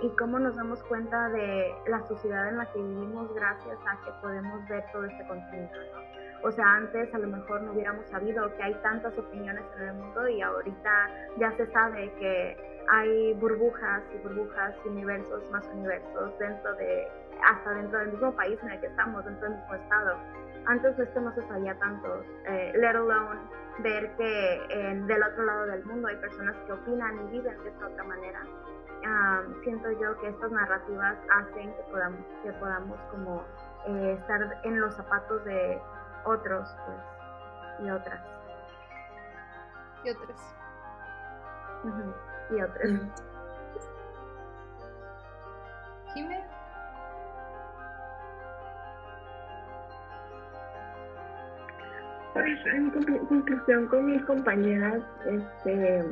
[0.03, 4.11] y cómo nos damos cuenta de la sociedad en la que vivimos gracias a que
[4.21, 5.71] podemos ver todo este contenido.
[6.43, 9.95] O sea, antes a lo mejor no hubiéramos sabido que hay tantas opiniones en el
[9.95, 16.75] mundo y ahorita ya se sabe que hay burbujas y burbujas universos más universos dentro
[16.75, 17.09] de,
[17.49, 20.17] hasta dentro del mismo país en el que estamos, dentro del mismo estado.
[20.67, 23.41] Antes esto no se sabía tanto, eh, let alone
[23.79, 27.87] ver que del otro lado del mundo hay personas que opinan y viven de esta
[27.87, 28.41] otra manera.
[29.63, 33.45] siento yo que estas narrativas hacen que podamos, que podamos como
[33.87, 35.81] eh, estar en los zapatos de
[36.25, 38.21] otros pues, y otras.
[40.05, 40.55] Y otras
[42.51, 42.91] y otras.
[46.15, 46.45] Jime.
[52.35, 52.91] En
[53.29, 56.05] conclusión con mis compañeras, este,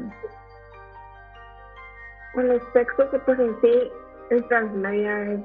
[2.35, 3.93] con los textos que pues en sí
[4.31, 5.41] el transmedia es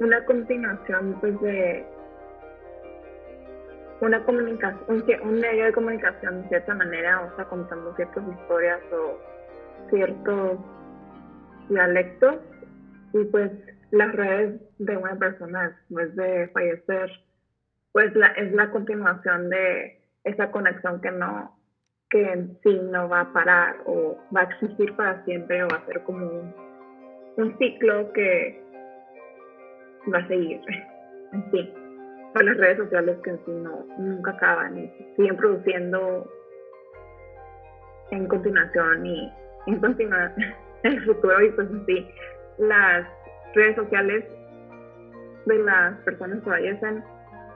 [0.00, 1.84] una continuación pues de
[4.00, 9.18] una comunicación, un, medio de comunicación de cierta manera, o sea, contando ciertas historias o
[9.90, 10.58] ciertos
[11.68, 12.36] dialectos,
[13.12, 13.50] y pues
[13.90, 17.10] las redes de una persona después de fallecer,
[17.92, 21.56] pues la, es la continuación de esa conexión que no,
[22.10, 25.78] que en sí no va a parar o va a existir para siempre o va
[25.78, 26.26] a ser como
[27.36, 28.62] un, ciclo que
[30.12, 30.60] va a seguir.
[31.32, 31.72] En sí
[32.32, 36.30] para las redes sociales que en sí no, nunca acaban y siguen produciendo
[38.10, 39.32] en continuación y
[39.66, 40.32] en continuar
[40.82, 41.42] en el futuro.
[41.42, 42.08] Y pues sí,
[42.58, 43.06] las
[43.54, 44.24] redes sociales
[45.46, 47.04] de las personas que fallecen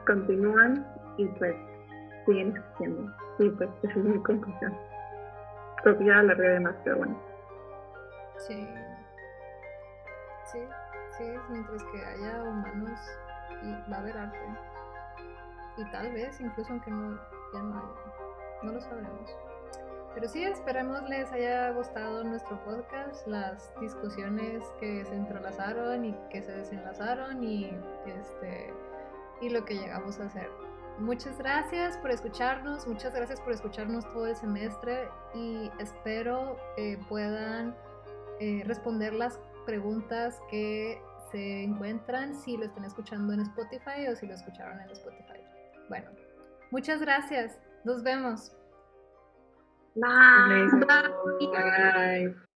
[0.04, 0.86] continúan
[1.16, 1.54] y pues
[2.26, 3.12] siguen existiendo.
[3.38, 4.76] Y pues esa es mi conclusión.
[5.82, 7.20] Creo que ya la de más, pero bueno.
[8.38, 8.68] Sí.
[10.44, 10.60] Sí,
[11.16, 13.00] sí, mientras que haya humanos
[13.62, 14.38] y va a haber arte.
[15.76, 17.18] Y tal vez, incluso aunque no,
[17.52, 19.36] ya no haya, no lo sabremos.
[20.14, 26.40] Pero sí, esperemos les haya gustado nuestro podcast, las discusiones que se entrelazaron y que
[26.40, 27.76] se desenlazaron y,
[28.06, 28.72] este,
[29.44, 30.50] y lo que llegamos a hacer.
[30.98, 37.74] Muchas gracias por escucharnos, muchas gracias por escucharnos todo el semestre y espero eh, puedan
[38.40, 44.26] eh, responder las preguntas que se encuentran si lo están escuchando en Spotify o si
[44.26, 45.40] lo escucharon en Spotify.
[45.88, 46.10] Bueno,
[46.70, 47.58] muchas gracias.
[47.84, 48.52] Nos vemos.
[49.96, 50.68] Bye.
[51.50, 52.34] Bye.